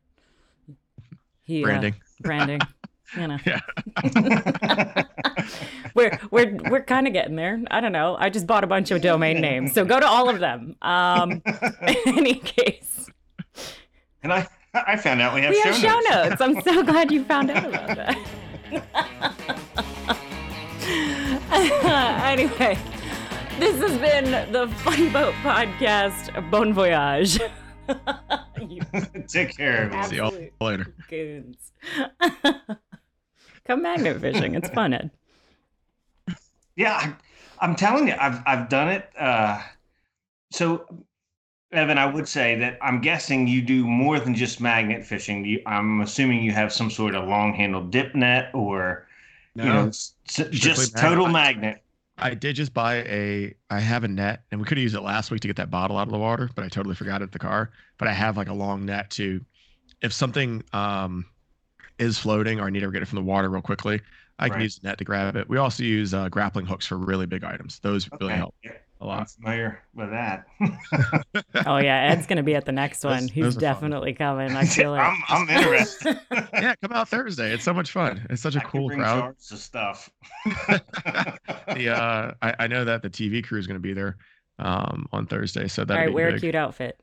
He 1.42 1.62
uh, 1.62 1.66
Branding. 1.66 1.94
branding. 2.20 2.61
You 3.16 3.28
know. 3.28 3.38
Yeah. 3.46 3.60
we're 5.94 6.18
we're 6.30 6.56
we're 6.70 6.82
kind 6.82 7.06
of 7.06 7.12
getting 7.12 7.36
there. 7.36 7.62
I 7.70 7.80
don't 7.80 7.92
know. 7.92 8.16
I 8.18 8.30
just 8.30 8.46
bought 8.46 8.64
a 8.64 8.66
bunch 8.66 8.90
of 8.90 9.00
domain 9.02 9.40
names, 9.40 9.72
so 9.72 9.84
go 9.84 10.00
to 10.00 10.06
all 10.06 10.28
of 10.28 10.40
them. 10.40 10.74
Um, 10.82 11.42
in 11.86 11.96
any 12.06 12.34
case, 12.34 13.08
and 14.22 14.32
I 14.32 14.48
I 14.74 14.96
found 14.96 15.20
out 15.20 15.34
we 15.34 15.42
have 15.42 15.50
we 15.50 15.62
show 15.62 15.72
have 15.72 15.76
show 15.76 16.00
notes. 16.10 16.30
notes. 16.30 16.40
I'm 16.40 16.60
so 16.62 16.82
glad 16.82 17.12
you 17.12 17.24
found 17.24 17.50
out 17.50 17.64
about 17.66 17.96
that. 17.96 18.18
anyway, 22.24 22.78
this 23.58 23.76
has 23.80 23.98
been 23.98 24.52
the 24.52 24.66
Funny 24.78 25.08
Boat 25.10 25.34
Podcast. 25.42 26.50
Bon 26.50 26.72
voyage. 26.72 27.38
you 28.68 28.80
Take 29.28 29.56
care. 29.56 29.82
everyone. 29.82 30.08
See 30.08 30.16
y'all 30.16 30.26
absolute 30.28 30.52
later. 30.60 30.94
goons. 31.08 31.72
Come 33.66 33.83
magnet 33.83 34.20
fishing. 34.20 34.55
It's 34.55 34.68
fun, 34.68 34.92
Ed. 34.94 35.11
Yeah, 36.77 36.92
I, 36.94 37.14
I'm 37.64 37.77
telling 37.77 38.09
you, 38.09 38.14
I've 38.18 38.42
I've 38.46 38.68
done 38.68 38.88
it. 38.88 39.09
Uh, 39.16 39.62
so, 40.50 40.87
Evan, 41.72 41.98
I 41.98 42.07
would 42.07 42.29
say 42.29 42.57
that 42.59 42.79
I'm 42.83 43.00
guessing 43.00 43.46
you 43.46 43.62
do 43.62 43.87
more 43.87 44.18
than 44.20 44.35
just 44.35 44.61
magnet 44.61 45.05
fishing. 45.07 45.44
You, 45.44 45.62
I'm 45.66 46.00
assuming 46.00 46.42
you 46.42 46.53
have 46.53 46.72
some 46.72 46.90
sort 46.90 47.14
of 47.14 47.29
long-handled 47.29 47.90
dip 47.90 48.14
net, 48.14 48.50
or 48.55 49.07
you 49.55 49.72
know, 49.72 49.88
s- 49.88 50.14
s- 50.29 50.48
just 50.50 50.94
magnet. 50.94 51.11
total 51.11 51.29
magnet. 51.29 51.83
I 52.18 52.35
did 52.35 52.57
just 52.57 52.74
buy 52.74 52.96
a. 53.05 53.55
I 53.70 53.81
have 53.81 54.05
a 54.05 54.09
net, 54.09 54.42
and 54.50 54.61
we 54.61 54.66
could 54.66 54.79
have 54.79 54.83
used 54.83 54.94
it 54.96 55.00
last 55.03 55.31
week 55.31 55.40
to 55.42 55.48
get 55.48 55.57
that 55.57 55.70
bottle 55.70 55.96
out 55.96 56.07
of 56.09 56.12
the 56.12 56.18
water, 56.18 56.50
but 56.55 56.64
I 56.64 56.68
totally 56.68 56.94
forgot 56.94 57.22
it 57.22 57.24
at 57.24 57.33
the 57.33 57.38
car. 57.38 57.70
But 57.98 58.09
I 58.09 58.12
have 58.12 58.37
like 58.37 58.48
a 58.48 58.55
long 58.55 58.85
net 58.87 59.11
to, 59.12 59.44
if 60.03 60.12
something 60.12 60.62
um 60.72 61.27
is 61.98 62.18
floating 62.18 62.61
or 62.61 62.66
I 62.66 62.70
need 62.70 62.80
to 62.80 62.90
get 62.90 63.02
it 63.02 63.07
from 63.09 63.16
the 63.16 63.24
water 63.24 63.48
real 63.48 63.62
quickly, 63.62 64.00
I 64.38 64.48
can 64.48 64.57
Right. 64.57 64.62
use 64.64 64.78
the 64.78 64.88
net 64.88 64.98
to 64.98 65.04
grab 65.04 65.37
it. 65.37 65.48
We 65.48 65.59
also 65.59 65.83
use 65.85 66.12
uh, 66.14 66.28
grappling 66.28 66.66
hooks 66.66 66.87
for 66.87 66.96
really 66.98 67.26
big 67.26 67.44
items. 67.44 67.78
Those 67.80 68.09
really 68.20 68.35
help 68.35 68.54
Yeah, 68.64 68.72
a 69.00 69.04
I'm 69.04 69.09
lot. 69.09 69.30
familiar 69.30 69.83
with 69.94 70.11
that. 70.11 70.44
Oh 71.66 71.76
yeah, 71.78 72.11
Ed's 72.11 72.26
gonna 72.26 72.42
be 72.42 72.54
at 72.57 72.64
the 72.64 72.72
next 72.72 73.04
one. 73.04 73.20
Those- 73.22 73.30
He's 73.30 73.44
those 73.44 73.57
are 73.57 73.61
fun. 73.61 73.74
definitely 73.74 74.12
coming. 74.12 74.50
I 74.57 74.64
feel 74.66 74.94
it. 74.94 74.98
I'm 74.98 75.22
I'm 75.28 75.48
interested. 75.48 76.18
yeah, 76.52 76.74
come 76.83 76.92
out 76.92 77.09
Thursday. 77.09 77.52
It's 77.52 77.62
so 77.64 77.72
much 77.72 77.92
fun. 77.92 78.26
It's 78.28 78.42
such 78.42 78.57
a 78.57 78.59
I 78.59 78.62
can 78.62 78.70
cool 78.70 78.88
bring 78.88 78.98
crowd. 79.00 79.30
of 79.30 79.59
stuff. 79.59 80.11
The 80.44 81.94
uh, 81.96 82.33
I, 82.42 82.54
I 82.61 82.66
know 82.66 82.85
that 82.85 83.02
the 83.02 83.11
TV 83.11 83.42
crew 83.44 83.59
is 83.59 83.66
going 83.66 83.76
to 83.76 83.80
be 83.83 83.92
there 83.92 84.16
um 84.59 85.07
on 85.12 85.26
Thursday, 85.26 85.68
so 85.68 85.83
All 85.83 85.87
that'll 85.87 86.02
right, 86.02 86.09
be 86.09 86.14
wear 86.14 86.28
a 86.28 86.38
cute 86.40 86.54
outfit. 86.57 86.98